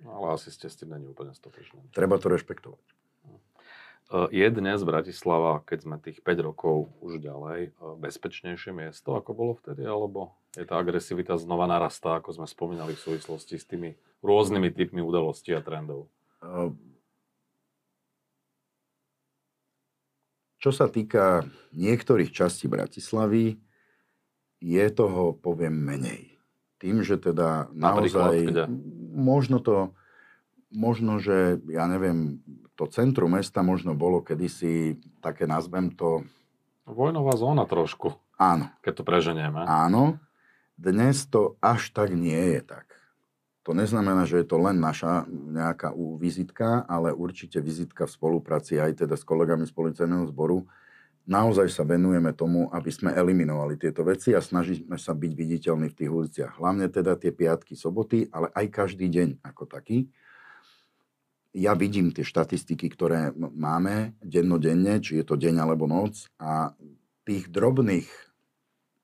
No, 0.06 0.22
ale 0.22 0.38
asi 0.38 0.54
ste 0.54 0.70
s 0.70 0.78
tým 0.78 0.94
není 0.94 1.10
úplne 1.10 1.34
stotočný. 1.34 1.90
Treba 1.90 2.14
to 2.22 2.30
rešpektovať. 2.30 3.01
Eh, 4.12 4.28
je 4.28 4.46
dnes 4.52 4.76
Bratislava, 4.84 5.64
keď 5.64 5.78
sme 5.88 5.96
tých 5.96 6.20
5 6.20 6.44
rokov 6.52 6.92
už 7.00 7.16
ďalej, 7.24 7.72
eh, 7.72 7.94
bezpečnejšie 7.96 8.76
miesto, 8.76 9.16
ako 9.16 9.30
bolo 9.32 9.52
vtedy, 9.56 9.88
alebo 9.88 10.36
je 10.52 10.68
tá 10.68 10.76
agresivita 10.76 11.40
znova 11.40 11.64
narastá, 11.64 12.20
ako 12.20 12.36
sme 12.36 12.44
spomínali 12.44 12.92
v 12.92 13.00
súvislosti 13.00 13.56
s 13.56 13.64
tými 13.64 13.96
rôznymi 14.20 14.68
typmi 14.76 15.00
udalostí 15.00 15.56
a 15.56 15.64
trendov? 15.64 16.12
Eh, 16.44 16.68
čo 20.60 20.70
sa 20.76 20.92
týka 20.92 21.48
niektorých 21.72 22.36
častí 22.36 22.68
Bratislavy, 22.68 23.56
je 24.60 24.86
toho, 24.92 25.32
poviem, 25.40 25.72
menej. 25.72 26.36
Tým, 26.76 27.00
že 27.00 27.16
teda 27.16 27.72
naozaj... 27.72 28.68
Možno 29.16 29.58
to... 29.58 29.96
Možno, 30.72 31.20
že, 31.20 31.60
ja 31.68 31.84
neviem, 31.84 32.40
to 32.74 32.88
centrum 32.88 33.36
mesta 33.36 33.60
možno 33.60 33.92
bolo 33.92 34.24
kedysi 34.24 34.96
také, 35.20 35.44
nazvem 35.44 35.92
to... 35.92 36.24
Vojnová 36.88 37.36
zóna 37.36 37.68
trošku. 37.68 38.16
Áno. 38.40 38.72
Keď 38.82 38.92
to 38.98 39.04
preženieme. 39.06 39.62
Áno. 39.68 40.18
Dnes 40.74 41.28
to 41.28 41.60
až 41.62 41.94
tak 41.94 42.10
nie 42.16 42.58
je 42.58 42.60
tak. 42.64 42.90
To 43.62 43.70
neznamená, 43.70 44.26
že 44.26 44.42
je 44.42 44.46
to 44.50 44.58
len 44.58 44.82
naša 44.82 45.22
nejaká 45.30 45.94
vizitka, 46.18 46.82
ale 46.90 47.14
určite 47.14 47.62
vizitka 47.62 48.10
v 48.10 48.14
spolupráci 48.18 48.82
aj 48.82 49.06
teda 49.06 49.14
s 49.14 49.22
kolegami 49.22 49.62
z 49.62 49.70
policajného 49.70 50.26
zboru. 50.34 50.66
Naozaj 51.22 51.70
sa 51.70 51.86
venujeme 51.86 52.34
tomu, 52.34 52.66
aby 52.74 52.90
sme 52.90 53.14
eliminovali 53.14 53.78
tieto 53.78 54.02
veci 54.02 54.34
a 54.34 54.42
snažíme 54.42 54.98
sa 54.98 55.14
byť 55.14 55.32
viditeľní 55.38 55.94
v 55.94 55.98
tých 56.02 56.10
uliciach. 56.10 56.58
Hlavne 56.58 56.90
teda 56.90 57.14
tie 57.14 57.30
piatky, 57.30 57.78
soboty, 57.78 58.26
ale 58.34 58.50
aj 58.50 58.66
každý 58.74 59.06
deň 59.06 59.38
ako 59.46 59.70
taký 59.70 60.10
ja 61.52 61.76
vidím 61.76 62.10
tie 62.12 62.24
štatistiky, 62.24 62.88
ktoré 62.88 63.32
máme 63.36 64.16
dennodenne, 64.24 65.00
či 65.04 65.20
je 65.20 65.24
to 65.24 65.36
deň 65.36 65.60
alebo 65.60 65.84
noc 65.84 66.28
a 66.40 66.72
tých 67.28 67.52
drobných 67.52 68.08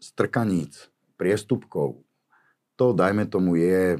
strkaníc, 0.00 0.88
priestupkov, 1.18 2.00
to 2.78 2.94
dajme 2.94 3.26
tomu 3.26 3.58
je 3.58 3.98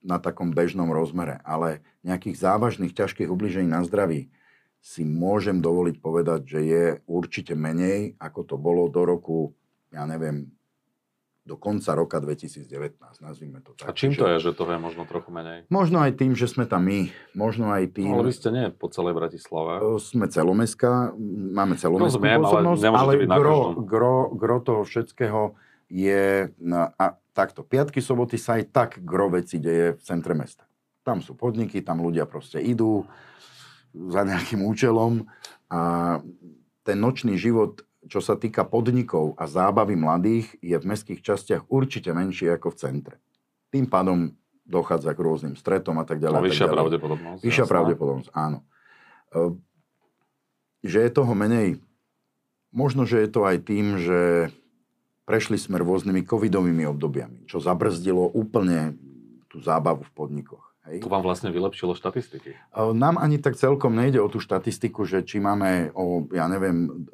na 0.00 0.16
takom 0.16 0.56
bežnom 0.56 0.88
rozmere, 0.88 1.44
ale 1.44 1.84
nejakých 2.00 2.40
závažných, 2.40 2.96
ťažkých 2.96 3.28
ubližení 3.28 3.68
na 3.68 3.84
zdraví 3.84 4.32
si 4.80 5.04
môžem 5.04 5.60
dovoliť 5.60 5.96
povedať, 6.00 6.40
že 6.48 6.60
je 6.64 6.84
určite 7.04 7.52
menej, 7.52 8.16
ako 8.16 8.40
to 8.48 8.56
bolo 8.56 8.88
do 8.88 9.04
roku, 9.04 9.52
ja 9.92 10.08
neviem, 10.08 10.48
do 11.40 11.56
konca 11.56 11.96
roka 11.96 12.20
2019, 12.20 12.68
nazvime 13.24 13.64
to 13.64 13.72
tak. 13.72 13.88
A 13.88 13.96
čím 13.96 14.12
to 14.12 14.28
je, 14.28 14.38
že 14.38 14.50
toho 14.52 14.76
je 14.76 14.80
možno 14.80 15.08
trochu 15.08 15.32
menej? 15.32 15.64
Možno 15.72 16.04
aj 16.04 16.20
tým, 16.20 16.36
že 16.36 16.46
sme 16.46 16.68
tam 16.68 16.84
my, 16.84 17.08
možno 17.32 17.72
aj 17.72 17.96
tým... 17.96 18.12
No, 18.12 18.20
ale 18.20 18.28
vy 18.28 18.34
ste 18.36 18.50
nie 18.52 18.66
po 18.68 18.92
celej 18.92 19.16
Bratislave. 19.16 19.80
Sme 19.98 20.28
celomestská, 20.28 21.16
máme 21.56 21.80
celomestskú 21.80 22.20
no, 22.20 22.44
pôsobnosť, 22.44 22.82
ale, 22.86 22.94
ale 22.94 23.12
gro, 23.24 23.72
gro, 23.80 24.16
gro 24.36 24.56
toho 24.60 24.82
všetkého 24.84 25.56
je... 25.88 26.52
A 27.00 27.04
takto, 27.32 27.64
piatky, 27.64 28.04
soboty 28.04 28.36
sa 28.36 28.60
aj 28.60 28.64
tak 28.68 28.90
gro 29.00 29.32
veci 29.32 29.56
deje 29.56 29.96
v 29.96 30.02
centre 30.04 30.36
mesta. 30.36 30.68
Tam 31.00 31.24
sú 31.24 31.32
podniky, 31.32 31.80
tam 31.80 32.04
ľudia 32.04 32.28
proste 32.28 32.60
idú 32.60 33.08
za 33.90 34.22
nejakým 34.22 34.60
účelom 34.60 35.24
a 35.72 35.80
ten 36.84 36.98
nočný 37.00 37.40
život 37.40 37.82
čo 38.08 38.24
sa 38.24 38.38
týka 38.38 38.64
podnikov 38.64 39.36
a 39.36 39.44
zábavy 39.44 39.98
mladých, 39.98 40.56
je 40.64 40.76
v 40.76 40.88
mestských 40.88 41.20
častiach 41.20 41.68
určite 41.68 42.16
menší 42.16 42.48
ako 42.48 42.72
v 42.72 42.78
centre. 42.80 43.16
Tým 43.68 43.84
pádom 43.90 44.32
dochádza 44.64 45.12
k 45.12 45.20
rôznym 45.20 45.54
stretom 45.58 45.98
a 46.00 46.06
tak 46.06 46.22
ďalej. 46.22 46.38
No, 46.38 46.46
vyššia 46.46 46.68
pravdepodobnosť. 46.70 47.40
Vyššia 47.42 47.64
jasná. 47.66 47.72
pravdepodobnosť, 47.74 48.30
áno. 48.32 48.58
Ehm, 49.34 49.52
že 50.80 50.98
je 51.04 51.10
toho 51.12 51.32
menej, 51.36 51.82
možno, 52.72 53.04
že 53.04 53.20
je 53.20 53.28
to 53.28 53.44
aj 53.44 53.56
tým, 53.66 54.00
že 54.00 54.20
prešli 55.28 55.60
sme 55.60 55.76
rôznymi 55.82 56.24
covidovými 56.24 56.88
obdobiami, 56.88 57.44
čo 57.44 57.60
zabrzdilo 57.60 58.32
úplne 58.32 58.96
tú 59.50 59.60
zábavu 59.60 60.06
v 60.06 60.12
podnikoch. 60.14 60.64
Hej. 60.88 61.04
To 61.04 61.12
vám 61.12 61.20
vlastne 61.20 61.52
vylepšilo 61.52 61.92
štatistiky? 61.92 62.56
Ehm, 62.56 62.96
nám 62.96 63.20
ani 63.20 63.36
tak 63.36 63.60
celkom 63.60 63.92
nejde 63.92 64.22
o 64.22 64.30
tú 64.32 64.40
štatistiku, 64.40 65.04
že 65.04 65.20
či 65.20 65.42
máme 65.42 65.92
o, 65.92 66.24
ja 66.32 66.48
neviem, 66.48 67.06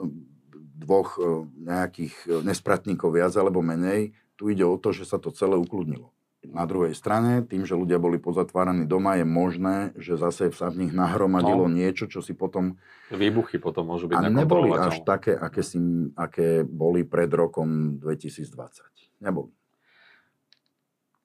dvoch 0.77 1.17
e, 1.17 1.49
nejakých 1.65 2.15
e, 2.29 2.45
nespratníkov 2.45 3.17
viac 3.17 3.33
alebo 3.35 3.65
menej. 3.65 4.13
Tu 4.37 4.53
ide 4.53 4.69
o 4.69 4.77
to, 4.77 4.93
že 4.93 5.09
sa 5.09 5.17
to 5.17 5.33
celé 5.33 5.57
ukludnilo. 5.57 6.13
Na 6.47 6.63
druhej 6.63 6.95
strane, 6.95 7.43
tým, 7.43 7.67
že 7.67 7.75
ľudia 7.75 7.99
boli 7.99 8.23
pozatváraní 8.23 8.87
doma, 8.87 9.19
je 9.19 9.27
možné, 9.27 9.91
že 9.99 10.15
zase 10.15 10.55
sa 10.55 10.71
v 10.71 10.87
nich 10.87 10.93
nahromadilo 10.95 11.67
no. 11.67 11.73
niečo, 11.75 12.07
čo 12.07 12.23
si 12.23 12.39
potom... 12.39 12.79
Výbuchy 13.11 13.59
potom 13.59 13.91
môžu 13.91 14.07
byť 14.07 14.15
A 14.15 14.31
neboli 14.31 14.71
až 14.71 15.03
také, 15.03 15.35
aké, 15.35 15.67
si, 15.67 15.79
aké 16.15 16.63
boli 16.63 17.03
pred 17.03 17.27
rokom 17.35 17.99
2020. 17.99 19.27
Neboli. 19.27 19.51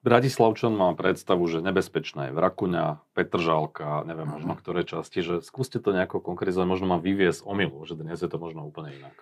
Bratislavčan 0.02 0.74
má 0.74 0.90
predstavu, 0.98 1.46
že 1.46 1.62
nebezpečná 1.62 2.26
je 2.26 2.32
Vrakuňa, 2.34 2.98
Petržálka, 3.14 4.02
neviem 4.02 4.26
Áno. 4.26 4.42
možno 4.42 4.58
ktoré 4.58 4.82
časti, 4.82 5.22
že 5.22 5.38
skúste 5.46 5.78
to 5.78 5.94
nejako 5.94 6.18
konkretizovať, 6.18 6.66
možno 6.66 6.90
mám 6.90 7.02
vyviesť 7.06 7.46
omylu, 7.46 7.86
že 7.86 7.94
dnes 7.94 8.18
je 8.18 8.26
to 8.26 8.34
možno 8.42 8.66
úplne 8.66 8.98
inak. 8.98 9.14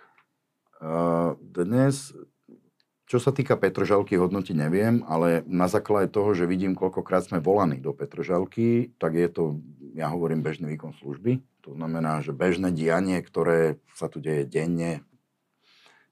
Dnes, 1.40 2.16
čo 3.04 3.18
sa 3.20 3.36
týka 3.36 3.60
Petržalky, 3.60 4.16
hodnotiť 4.16 4.56
neviem, 4.56 5.04
ale 5.04 5.44
na 5.44 5.68
základe 5.68 6.08
toho, 6.08 6.32
že 6.32 6.48
vidím, 6.48 6.72
koľkokrát 6.72 7.28
sme 7.28 7.44
volaní 7.44 7.76
do 7.76 7.92
Petržalky, 7.92 8.96
tak 8.96 9.12
je 9.12 9.28
to, 9.28 9.42
ja 9.92 10.08
hovorím, 10.08 10.40
bežný 10.40 10.72
výkon 10.72 10.96
služby. 10.96 11.44
To 11.68 11.76
znamená, 11.76 12.24
že 12.24 12.32
bežné 12.32 12.72
dianie, 12.72 13.20
ktoré 13.20 13.76
sa 13.92 14.08
tu 14.08 14.24
deje 14.24 14.48
denne. 14.48 15.04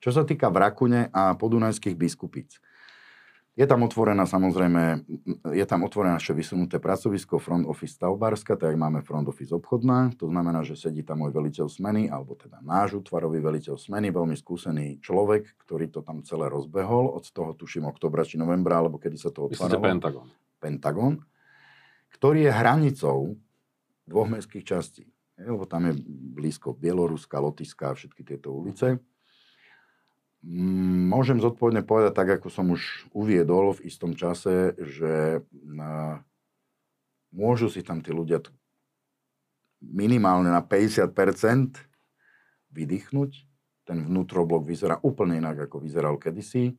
Čo 0.05 0.13
sa 0.13 0.29
týka 0.29 0.53
Vrakune 0.53 1.09
a 1.17 1.33
podunajských 1.33 1.97
biskupíc. 1.97 2.61
Je 3.59 3.67
tam 3.67 3.83
otvorená 3.83 4.23
samozrejme, 4.23 5.03
je 5.51 5.67
tam 5.67 5.83
otvorené 5.83 6.15
naše 6.15 6.31
vysunuté 6.31 6.79
pracovisko 6.79 7.43
Front 7.43 7.67
Office 7.67 7.99
Stavbárska, 7.99 8.55
tak 8.55 8.79
máme 8.79 9.03
Front 9.03 9.27
Office 9.27 9.51
obchodná. 9.51 10.15
To 10.23 10.31
znamená, 10.31 10.63
že 10.63 10.79
sedí 10.79 11.03
tam 11.03 11.27
môj 11.27 11.35
veliteľ 11.35 11.67
smeny, 11.67 12.07
alebo 12.07 12.39
teda 12.39 12.63
náš 12.63 13.03
útvarový 13.03 13.43
veliteľ 13.43 13.75
smeny, 13.75 14.15
veľmi 14.15 14.39
skúsený 14.39 15.03
človek, 15.03 15.59
ktorý 15.59 15.91
to 15.91 16.07
tam 16.07 16.23
celé 16.23 16.47
rozbehol. 16.47 17.11
Od 17.11 17.27
toho 17.27 17.51
tuším 17.59 17.91
oktobra 17.91 18.23
či 18.23 18.39
novembra, 18.39 18.79
alebo 18.79 18.95
kedy 19.03 19.19
sa 19.19 19.35
to 19.35 19.51
otváralo. 19.51 19.83
Pentagon? 19.83 20.27
Pentagon, 20.63 21.15
ktorý 22.15 22.47
je 22.47 22.53
hranicou 22.55 23.35
dvoch 24.07 24.31
mestských 24.31 24.63
častí. 24.63 25.11
Lebo 25.35 25.67
tam 25.67 25.91
je 25.91 25.99
blízko 26.07 26.79
Bieloruska, 26.79 27.43
Lotyšska 27.43 27.91
a 27.91 27.99
všetky 27.99 28.23
tieto 28.23 28.55
ulice. 28.55 29.03
Mm, 29.03 29.18
Môžem 30.41 31.43
zodpovedne 31.43 31.83
povedať, 31.83 32.13
tak 32.15 32.29
ako 32.39 32.47
som 32.47 32.71
už 32.71 32.81
uviedol 33.11 33.75
v 33.75 33.91
istom 33.91 34.15
čase, 34.15 34.79
že 34.79 35.43
na, 35.53 36.23
môžu 37.31 37.67
si 37.67 37.83
tam 37.83 37.99
tí 37.99 38.11
ľudia 38.11 38.39
minimálne 39.81 40.49
na 40.49 40.63
50% 40.63 41.11
vydýchnuť. 42.71 43.31
Ten 43.83 44.05
vnútroblok 44.05 44.63
vyzerá 44.63 45.01
úplne 45.01 45.41
inak, 45.41 45.67
ako 45.67 45.81
vyzeral 45.81 46.21
kedysi. 46.21 46.77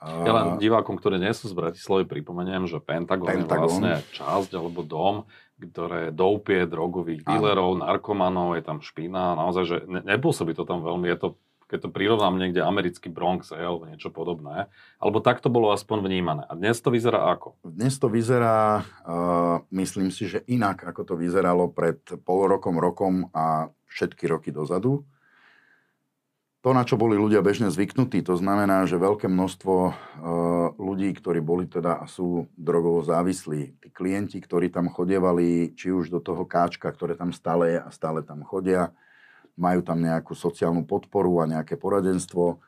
A- 0.00 0.26
Ja 0.26 0.32
len 0.34 0.58
divákom, 0.58 0.98
ktorí 0.98 1.22
nie 1.22 1.30
sú 1.30 1.46
z 1.46 1.54
Bratislavy, 1.54 2.02
pripomeniem, 2.04 2.66
že 2.66 2.82
Pentagon, 2.82 3.28
Pentagon. 3.28 3.70
je 3.70 3.78
vlastne 3.78 3.92
časť 4.10 4.50
alebo 4.58 4.82
dom, 4.82 5.22
ktoré 5.54 6.10
doupie 6.10 6.66
drogových 6.66 7.22
dílerov, 7.22 7.78
narkomanov, 7.78 8.58
je 8.58 8.64
tam 8.64 8.82
špína, 8.82 9.38
naozaj, 9.38 9.62
že 9.62 9.76
ne, 9.86 10.02
nepôsobí 10.02 10.58
to 10.58 10.66
tam 10.66 10.82
veľmi, 10.82 11.06
je 11.06 11.18
to, 11.20 11.28
keď 11.72 11.88
to 11.88 11.96
prirovnám 11.96 12.36
niekde 12.36 12.60
americký 12.60 13.08
Bronx 13.08 13.48
hej, 13.48 13.64
alebo 13.64 13.88
niečo 13.88 14.12
podobné, 14.12 14.68
alebo 15.00 15.24
tak 15.24 15.40
to 15.40 15.48
bolo 15.48 15.72
aspoň 15.72 16.04
vnímané. 16.04 16.44
A 16.44 16.52
dnes 16.52 16.76
to 16.84 16.92
vyzerá 16.92 17.32
ako? 17.32 17.56
Dnes 17.64 17.96
to 17.96 18.12
vyzerá, 18.12 18.84
uh, 19.08 19.64
myslím 19.72 20.12
si, 20.12 20.28
že 20.28 20.44
inak, 20.44 20.84
ako 20.84 21.08
to 21.08 21.14
vyzeralo 21.16 21.72
pred 21.72 22.04
pol 22.28 22.44
rokom, 22.44 22.76
rokom 22.76 23.32
a 23.32 23.72
všetky 23.88 24.28
roky 24.28 24.52
dozadu. 24.52 25.08
To, 26.60 26.70
na 26.76 26.84
čo 26.84 27.00
boli 27.00 27.16
ľudia 27.16 27.40
bežne 27.40 27.72
zvyknutí, 27.72 28.22
to 28.22 28.36
znamená, 28.36 28.84
že 28.84 29.00
veľké 29.00 29.32
množstvo 29.32 29.74
uh, 29.82 29.94
ľudí, 30.76 31.08
ktorí 31.16 31.40
boli 31.40 31.64
teda 31.72 31.98
a 31.98 32.06
sú 32.06 32.52
drogovo 32.54 33.00
závislí, 33.00 33.80
tí 33.80 33.88
klienti, 33.88 34.44
ktorí 34.44 34.68
tam 34.68 34.92
chodievali, 34.92 35.72
či 35.72 35.88
už 35.88 36.12
do 36.12 36.20
toho 36.20 36.44
káčka, 36.44 36.92
ktoré 36.92 37.16
tam 37.16 37.32
stále 37.32 37.74
je 37.74 37.78
a 37.80 37.88
stále 37.88 38.20
tam 38.20 38.44
chodia, 38.44 38.92
majú 39.62 39.86
tam 39.86 40.02
nejakú 40.02 40.34
sociálnu 40.34 40.82
podporu 40.82 41.38
a 41.38 41.46
nejaké 41.46 41.78
poradenstvo, 41.78 42.58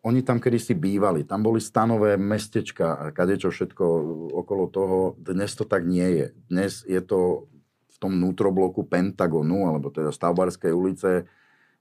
oni 0.00 0.22
tam 0.22 0.38
kedysi 0.38 0.78
bývali, 0.78 1.26
tam 1.26 1.42
boli 1.42 1.58
stanové 1.58 2.14
mestečka 2.14 2.86
a 2.94 3.04
kadečo 3.10 3.50
všetko 3.50 3.84
okolo 4.32 4.64
toho. 4.70 4.98
Dnes 5.18 5.52
to 5.58 5.66
tak 5.66 5.82
nie 5.84 6.06
je. 6.16 6.26
Dnes 6.46 6.86
je 6.86 7.02
to 7.02 7.50
v 7.90 7.96
tom 7.98 8.16
vnútrobloku 8.16 8.86
Pentagonu, 8.86 9.68
alebo 9.68 9.92
teda 9.92 10.08
Stavbarskej 10.08 10.72
ulice, 10.72 11.28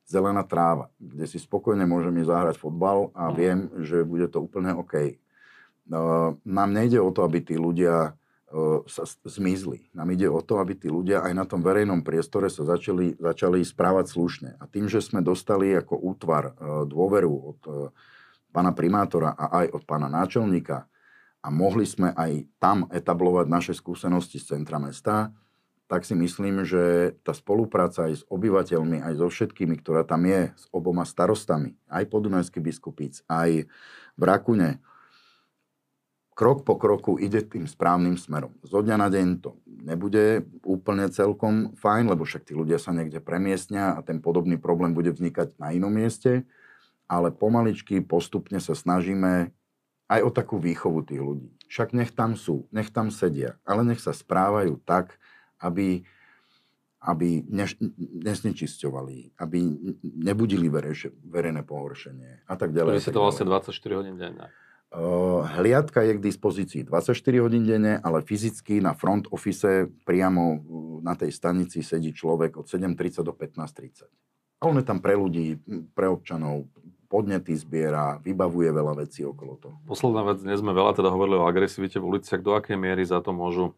zelená 0.04 0.42
tráva, 0.44 0.90
kde 0.98 1.30
si 1.30 1.38
spokojne 1.38 1.86
môžem 1.86 2.18
ísť 2.20 2.34
zahrať 2.34 2.56
fotbal 2.58 3.14
a 3.14 3.30
Mhm. 3.30 3.36
viem, 3.38 3.60
že 3.86 3.98
bude 4.04 4.26
to 4.28 4.42
úplne 4.42 4.74
OK. 4.74 5.16
Uh, 5.90 6.34
Nám 6.44 6.74
nejde 6.74 7.00
o 7.00 7.10
to, 7.14 7.24
aby 7.24 7.42
tí 7.42 7.56
ľudia 7.56 8.14
sa 8.90 9.06
s- 9.06 9.22
zmizli. 9.22 9.94
Nám 9.94 10.10
ide 10.14 10.26
o 10.26 10.42
to, 10.42 10.58
aby 10.58 10.74
tí 10.74 10.90
ľudia 10.90 11.22
aj 11.22 11.34
na 11.38 11.46
tom 11.46 11.62
verejnom 11.62 12.02
priestore 12.02 12.50
sa 12.50 12.66
začali, 12.66 13.14
začali 13.22 13.62
správať 13.62 14.06
slušne. 14.10 14.50
A 14.58 14.66
tým, 14.66 14.90
že 14.90 15.06
sme 15.06 15.22
dostali 15.22 15.74
ako 15.78 15.94
útvar 15.96 16.58
uh, 16.58 16.84
dôveru 16.90 17.30
od 17.30 17.60
uh, 17.70 17.94
pána 18.50 18.74
primátora 18.74 19.38
a 19.38 19.66
aj 19.66 19.78
od 19.78 19.84
pána 19.86 20.10
náčelníka 20.10 20.90
a 21.40 21.48
mohli 21.48 21.88
sme 21.88 22.12
aj 22.18 22.50
tam 22.60 22.90
etablovať 22.92 23.46
naše 23.48 23.74
skúsenosti 23.78 24.42
z 24.42 24.58
centra 24.58 24.82
mesta, 24.82 25.32
tak 25.90 26.06
si 26.06 26.14
myslím, 26.14 26.66
že 26.70 27.16
tá 27.26 27.34
spolupráca 27.34 28.06
aj 28.06 28.22
s 28.22 28.24
obyvateľmi, 28.30 29.02
aj 29.02 29.14
so 29.18 29.26
všetkými, 29.26 29.82
ktorá 29.82 30.06
tam 30.06 30.22
je, 30.30 30.54
s 30.54 30.66
oboma 30.70 31.02
starostami, 31.02 31.74
aj 31.90 32.06
Podunajský 32.14 32.62
biskupíc, 32.62 33.26
aj 33.26 33.66
v 34.14 34.22
Rakune, 34.22 34.84
krok 36.40 36.64
po 36.64 36.80
kroku 36.80 37.20
ide 37.20 37.44
tým 37.44 37.68
správnym 37.68 38.16
smerom. 38.16 38.56
Zo 38.64 38.80
dňa 38.80 38.96
na 38.96 39.12
deň 39.12 39.28
to 39.44 39.60
nebude 39.68 40.48
úplne 40.64 41.12
celkom 41.12 41.76
fajn, 41.76 42.16
lebo 42.16 42.24
však 42.24 42.48
tí 42.48 42.56
ľudia 42.56 42.80
sa 42.80 42.96
niekde 42.96 43.20
premiestnia 43.20 43.92
a 43.92 44.00
ten 44.00 44.24
podobný 44.24 44.56
problém 44.56 44.96
bude 44.96 45.12
vznikať 45.12 45.60
na 45.60 45.76
inom 45.76 45.92
mieste, 45.92 46.48
ale 47.12 47.36
pomaličky, 47.36 48.00
postupne 48.00 48.64
sa 48.64 48.72
snažíme 48.72 49.52
aj 50.08 50.20
o 50.24 50.32
takú 50.32 50.56
výchovu 50.64 51.04
tých 51.04 51.20
ľudí. 51.20 51.52
Však 51.68 51.92
nech 51.92 52.16
tam 52.16 52.40
sú, 52.40 52.72
nech 52.72 52.88
tam 52.88 53.12
sedia, 53.12 53.60
ale 53.68 53.84
nech 53.84 54.00
sa 54.00 54.16
správajú 54.16 54.80
tak, 54.88 55.20
aby, 55.60 56.08
aby 57.04 57.44
neš, 57.52 57.76
nesnečisťovali, 58.00 59.36
aby 59.36 59.60
nebudili 60.24 60.72
verejše, 60.72 61.12
verejné 61.20 61.68
pohoršenie 61.68 62.48
a 62.48 62.56
tak 62.56 62.72
ďalej. 62.72 62.96
Ktorý 62.96 63.04
si 63.04 63.12
to 63.12 63.28
vlastne 63.28 63.44
24 63.44 64.00
hodín 64.00 64.16
denne. 64.16 64.48
Hliadka 65.60 66.02
je 66.02 66.18
k 66.18 66.22
dispozícii 66.22 66.82
24 66.82 67.14
hodín 67.46 67.62
denne, 67.62 68.02
ale 68.02 68.26
fyzicky 68.26 68.82
na 68.82 68.98
front 68.98 69.30
office 69.30 69.86
priamo 70.02 70.66
na 71.06 71.14
tej 71.14 71.30
stanici 71.30 71.86
sedí 71.86 72.10
človek 72.10 72.58
od 72.58 72.66
7.30 72.66 73.22
do 73.22 73.34
15.30. 73.38 74.10
A 74.60 74.68
on 74.68 74.82
je 74.82 74.86
tam 74.86 74.98
pre 74.98 75.14
ľudí, 75.14 75.62
pre 75.94 76.10
občanov, 76.10 76.66
podnety 77.10 77.58
zbiera, 77.58 78.22
vybavuje 78.22 78.70
veľa 78.70 78.94
vecí 79.06 79.26
okolo 79.26 79.58
toho. 79.58 79.76
Posledná 79.86 80.22
vec, 80.26 80.46
dnes 80.46 80.62
sme 80.62 80.78
veľa 80.78 80.94
teda 80.98 81.10
hovorili 81.10 81.42
o 81.42 81.50
agresivite 81.50 81.98
v 81.98 82.06
uliciach, 82.06 82.42
do 82.42 82.54
akej 82.54 82.78
miery 82.78 83.02
za 83.02 83.22
to 83.22 83.34
môžu 83.34 83.74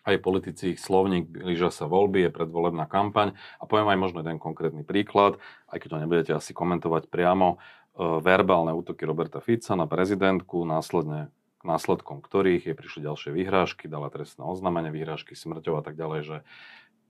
aj 0.00 0.16
politici, 0.24 0.72
ich 0.72 0.80
slovník, 0.80 1.28
blížia 1.28 1.68
sa 1.68 1.84
voľby, 1.84 2.24
je 2.24 2.30
predvolebná 2.32 2.88
kampaň 2.88 3.36
a 3.60 3.68
poviem 3.68 3.92
aj 3.92 3.98
možno 4.00 4.24
jeden 4.24 4.40
konkrétny 4.40 4.80
príklad, 4.80 5.36
aj 5.68 5.76
keď 5.76 5.88
to 5.92 6.00
nebudete 6.00 6.32
asi 6.32 6.56
komentovať 6.56 7.12
priamo, 7.12 7.60
verbálne 8.00 8.72
útoky 8.72 9.04
Roberta 9.04 9.44
Fica 9.44 9.76
na 9.76 9.84
prezidentku, 9.84 10.64
následne 10.64 11.28
k 11.60 11.68
následkom 11.68 12.24
ktorých 12.24 12.72
je 12.72 12.74
prišli 12.74 13.04
ďalšie 13.04 13.30
vyhrážky, 13.36 13.84
dala 13.84 14.08
trestné 14.08 14.40
oznámenie, 14.40 14.88
vyhrážky 14.88 15.36
smrťou 15.36 15.76
a 15.76 15.82
tak 15.84 15.92
ďalej, 15.92 16.20
že 16.24 16.36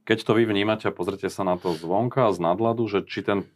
keď 0.02 0.18
to 0.26 0.32
vy 0.34 0.42
vnímate 0.42 0.90
a 0.90 0.96
pozrite 0.96 1.30
sa 1.30 1.46
na 1.46 1.54
to 1.54 1.70
zvonka 1.78 2.26
a 2.26 2.34
z 2.34 2.42
nadhľadu, 2.42 2.82
že 2.90 3.06
či 3.06 3.22
ten, 3.22 3.46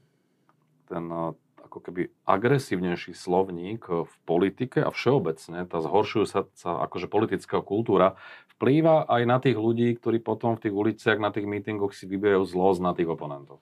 ten 0.87 1.11
e, 1.11 1.35
ako 1.66 1.79
keby 1.83 2.14
agresívnejší 2.23 3.11
slovník 3.11 3.90
v 3.90 4.14
politike 4.23 4.87
a 4.87 4.94
všeobecne, 4.94 5.66
tá 5.66 5.83
zhoršujúca 5.83 6.47
sa 6.55 6.70
akože 6.87 7.11
politická 7.11 7.59
kultúra 7.59 8.14
vplýva 8.55 9.11
aj 9.11 9.23
na 9.27 9.42
tých 9.42 9.59
ľudí, 9.59 9.99
ktorí 9.99 10.23
potom 10.23 10.55
v 10.55 10.70
tých 10.70 10.75
uliciach, 10.79 11.18
na 11.18 11.35
tých 11.35 11.51
mítingoch 11.51 11.90
si 11.90 12.07
vybijajú 12.07 12.47
zlosť 12.47 12.81
na 12.87 12.94
tých 12.94 13.11
oponentov. 13.11 13.59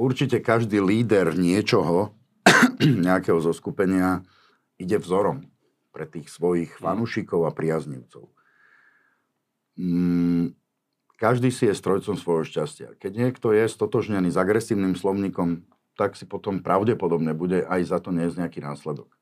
Určite 0.00 0.40
každý 0.40 0.80
líder 0.80 1.36
niečoho, 1.36 2.16
nejakého 2.80 3.36
zoskupenia, 3.44 4.24
ide 4.80 4.96
vzorom 4.96 5.44
pre 5.92 6.08
tých 6.08 6.32
svojich 6.32 6.72
fanúšikov 6.80 7.44
a 7.44 7.52
priaznivcov. 7.52 8.32
Mm, 9.76 10.56
každý 11.20 11.52
si 11.52 11.68
je 11.68 11.76
strojcom 11.76 12.16
svojho 12.16 12.48
šťastia. 12.48 12.96
Keď 12.96 13.12
niekto 13.12 13.52
je 13.52 13.68
stotožnený 13.68 14.32
s 14.32 14.40
agresívnym 14.40 14.96
slovníkom, 14.96 15.68
tak 16.00 16.16
si 16.16 16.24
potom 16.24 16.64
pravdepodobne 16.64 17.36
bude 17.36 17.60
aj 17.68 17.92
za 17.92 18.00
to 18.00 18.08
niesť 18.08 18.40
nejaký 18.40 18.64
následok. 18.64 19.12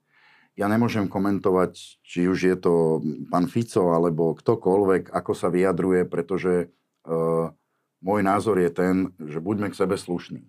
Ja 0.55 0.71
nemôžem 0.71 1.11
komentovať, 1.11 2.03
či 2.07 2.31
už 2.31 2.39
je 2.39 2.55
to 2.55 3.03
pán 3.35 3.51
Fico 3.51 3.91
alebo 3.91 4.31
ktokoľvek, 4.39 5.11
ako 5.11 5.33
sa 5.35 5.51
vyjadruje, 5.51 6.07
pretože 6.07 6.71
uh, 7.03 7.51
môj 7.99 8.21
názor 8.23 8.63
je 8.63 8.71
ten, 8.71 9.11
že 9.19 9.43
buďme 9.43 9.75
k 9.75 9.79
sebe 9.79 9.99
slušní. 9.99 10.47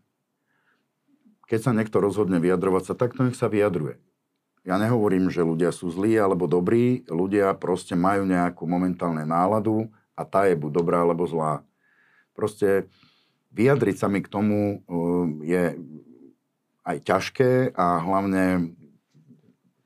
Keď 1.49 1.59
sa 1.59 1.73
niekto 1.73 1.97
rozhodne 1.97 2.37
vyjadrovať 2.37 2.83
sa, 2.85 2.93
tak 2.93 3.17
to 3.17 3.25
nech 3.25 3.33
sa 3.33 3.49
vyjadruje. 3.49 3.97
Ja 4.61 4.77
nehovorím, 4.77 5.33
že 5.33 5.41
ľudia 5.41 5.73
sú 5.73 5.89
zlí 5.89 6.13
alebo 6.13 6.45
dobrí, 6.45 7.01
ľudia 7.09 7.57
proste 7.57 7.97
majú 7.97 8.29
nejakú 8.29 8.69
momentálne 8.69 9.25
náladu 9.25 9.89
a 10.13 10.21
tá 10.21 10.45
je 10.45 10.53
buď 10.53 10.71
dobrá 10.71 11.01
alebo 11.01 11.25
zlá. 11.25 11.65
Proste 12.37 12.85
vyjadriť 13.49 13.97
sa 13.97 14.07
mi 14.11 14.21
k 14.21 14.29
tomu 14.29 14.85
uh, 14.85 15.25
je 15.41 15.73
aj 16.85 16.97
ťažké 17.01 17.73
a 17.73 17.97
hlavne 17.97 18.75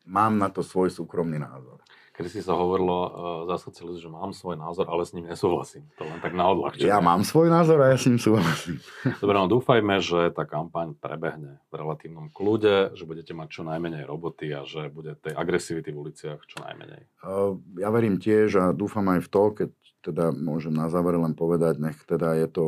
mám 0.03 0.35
na 0.35 0.51
to 0.51 0.65
svoj 0.65 0.91
súkromný 0.91 1.39
názor. 1.39 1.72
Kedy 2.13 2.29
si 2.29 2.45
sa 2.45 2.53
hovorilo 2.53 2.93
uh, 2.93 3.09
za 3.49 3.57
socializmu, 3.57 3.97
že 3.97 4.09
mám 4.13 4.37
svoj 4.37 4.61
názor, 4.61 4.85
ale 4.85 5.01
s 5.01 5.17
ním 5.17 5.25
nesúhlasím. 5.33 5.89
To 5.97 6.05
len 6.05 6.21
tak 6.21 6.37
na 6.37 6.45
odľahčenie. 6.53 6.85
Ja 6.85 7.01
mám 7.01 7.25
svoj 7.25 7.49
názor 7.49 7.81
a 7.81 7.89
ja 7.89 7.97
s 7.97 8.05
ním 8.05 8.21
súhlasím. 8.21 8.77
Dobre, 9.21 9.33
no 9.33 9.49
dúfajme, 9.49 9.97
že 9.97 10.29
tá 10.29 10.45
kampaň 10.45 10.93
prebehne 10.93 11.57
v 11.67 11.73
relatívnom 11.73 12.29
kľude, 12.29 12.93
že 12.93 13.09
budete 13.09 13.33
mať 13.33 13.47
čo 13.49 13.61
najmenej 13.65 14.05
roboty 14.05 14.53
a 14.53 14.61
že 14.61 14.93
bude 14.93 15.17
tej 15.25 15.33
agresivity 15.33 15.89
v 15.89 16.01
uliciach 16.05 16.45
čo 16.45 16.61
najmenej. 16.61 17.01
Uh, 17.25 17.57
ja 17.81 17.89
verím 17.89 18.21
tiež 18.21 18.61
a 18.61 18.65
dúfam 18.77 19.09
aj 19.09 19.25
v 19.25 19.29
to, 19.33 19.43
keď 19.57 19.69
teda 20.03 20.25
môžem 20.35 20.75
na 20.75 20.93
záver 20.93 21.17
len 21.17 21.33
povedať, 21.33 21.81
nech 21.81 21.97
teda 22.05 22.37
je 22.37 22.47
to, 22.51 22.65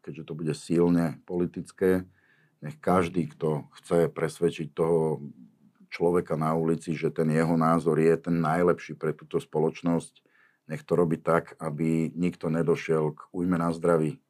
keďže 0.00 0.24
to 0.24 0.32
bude 0.32 0.54
silne 0.56 1.20
politické, 1.28 2.08
nech 2.64 2.80
každý, 2.80 3.28
kto 3.28 3.68
chce 3.76 4.08
presvedčiť 4.08 4.72
toho 4.72 5.20
človeka 5.90 6.38
na 6.38 6.54
ulici, 6.54 6.94
že 6.94 7.10
ten 7.10 7.28
jeho 7.28 7.58
názor 7.58 7.98
je 7.98 8.14
ten 8.16 8.38
najlepší 8.38 8.94
pre 8.94 9.10
túto 9.10 9.42
spoločnosť, 9.42 10.22
nech 10.70 10.86
to 10.86 10.94
robí 10.94 11.18
tak, 11.18 11.58
aby 11.58 12.14
nikto 12.14 12.46
nedošiel 12.46 13.18
k 13.18 13.20
ujme 13.34 13.58
na 13.58 13.74
zdraví. 13.74 14.22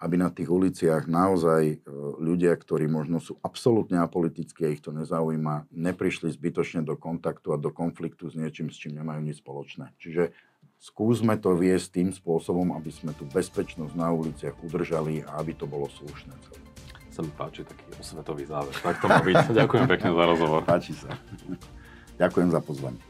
Aby 0.00 0.16
na 0.16 0.32
tých 0.32 0.48
uliciach 0.48 1.08
naozaj 1.08 1.62
e, 1.72 1.76
ľudia, 2.20 2.52
ktorí 2.56 2.88
možno 2.88 3.20
sú 3.20 3.36
absolútne 3.40 4.00
apolitickí 4.00 4.64
a 4.64 4.72
ich 4.72 4.80
to 4.84 4.92
nezaujíma, 4.92 5.68
neprišli 5.72 6.32
zbytočne 6.32 6.84
do 6.84 6.96
kontaktu 6.96 7.52
a 7.52 7.60
do 7.60 7.72
konfliktu 7.72 8.28
s 8.28 8.36
niečím, 8.36 8.72
s 8.72 8.80
čím 8.80 8.96
nemajú 8.96 9.20
nič 9.24 9.44
spoločné. 9.44 9.92
Čiže 10.00 10.32
skúsme 10.80 11.36
to 11.36 11.52
viesť 11.52 12.00
tým 12.00 12.08
spôsobom, 12.12 12.72
aby 12.76 12.88
sme 12.92 13.12
tú 13.12 13.28
bezpečnosť 13.28 13.92
na 13.96 14.08
uliciach 14.08 14.56
udržali 14.64 15.24
a 15.24 15.36
aby 15.40 15.52
to 15.52 15.68
bolo 15.68 15.88
slušné 15.92 16.32
celé 16.48 16.69
sa 17.10 17.20
mi 17.26 17.32
páči 17.34 17.66
taký 17.66 17.84
osvetový 17.98 18.44
záver. 18.46 18.74
Tak 18.78 18.96
to 19.02 19.06
má 19.10 19.18
byť. 19.20 19.34
Ďakujem 19.60 19.86
pekne 19.90 20.10
za 20.14 20.24
rozhovor. 20.24 20.60
Páči 20.62 20.92
sa. 20.94 21.10
Ďakujem 22.16 22.48
za 22.54 22.60
pozvanie. 22.62 23.09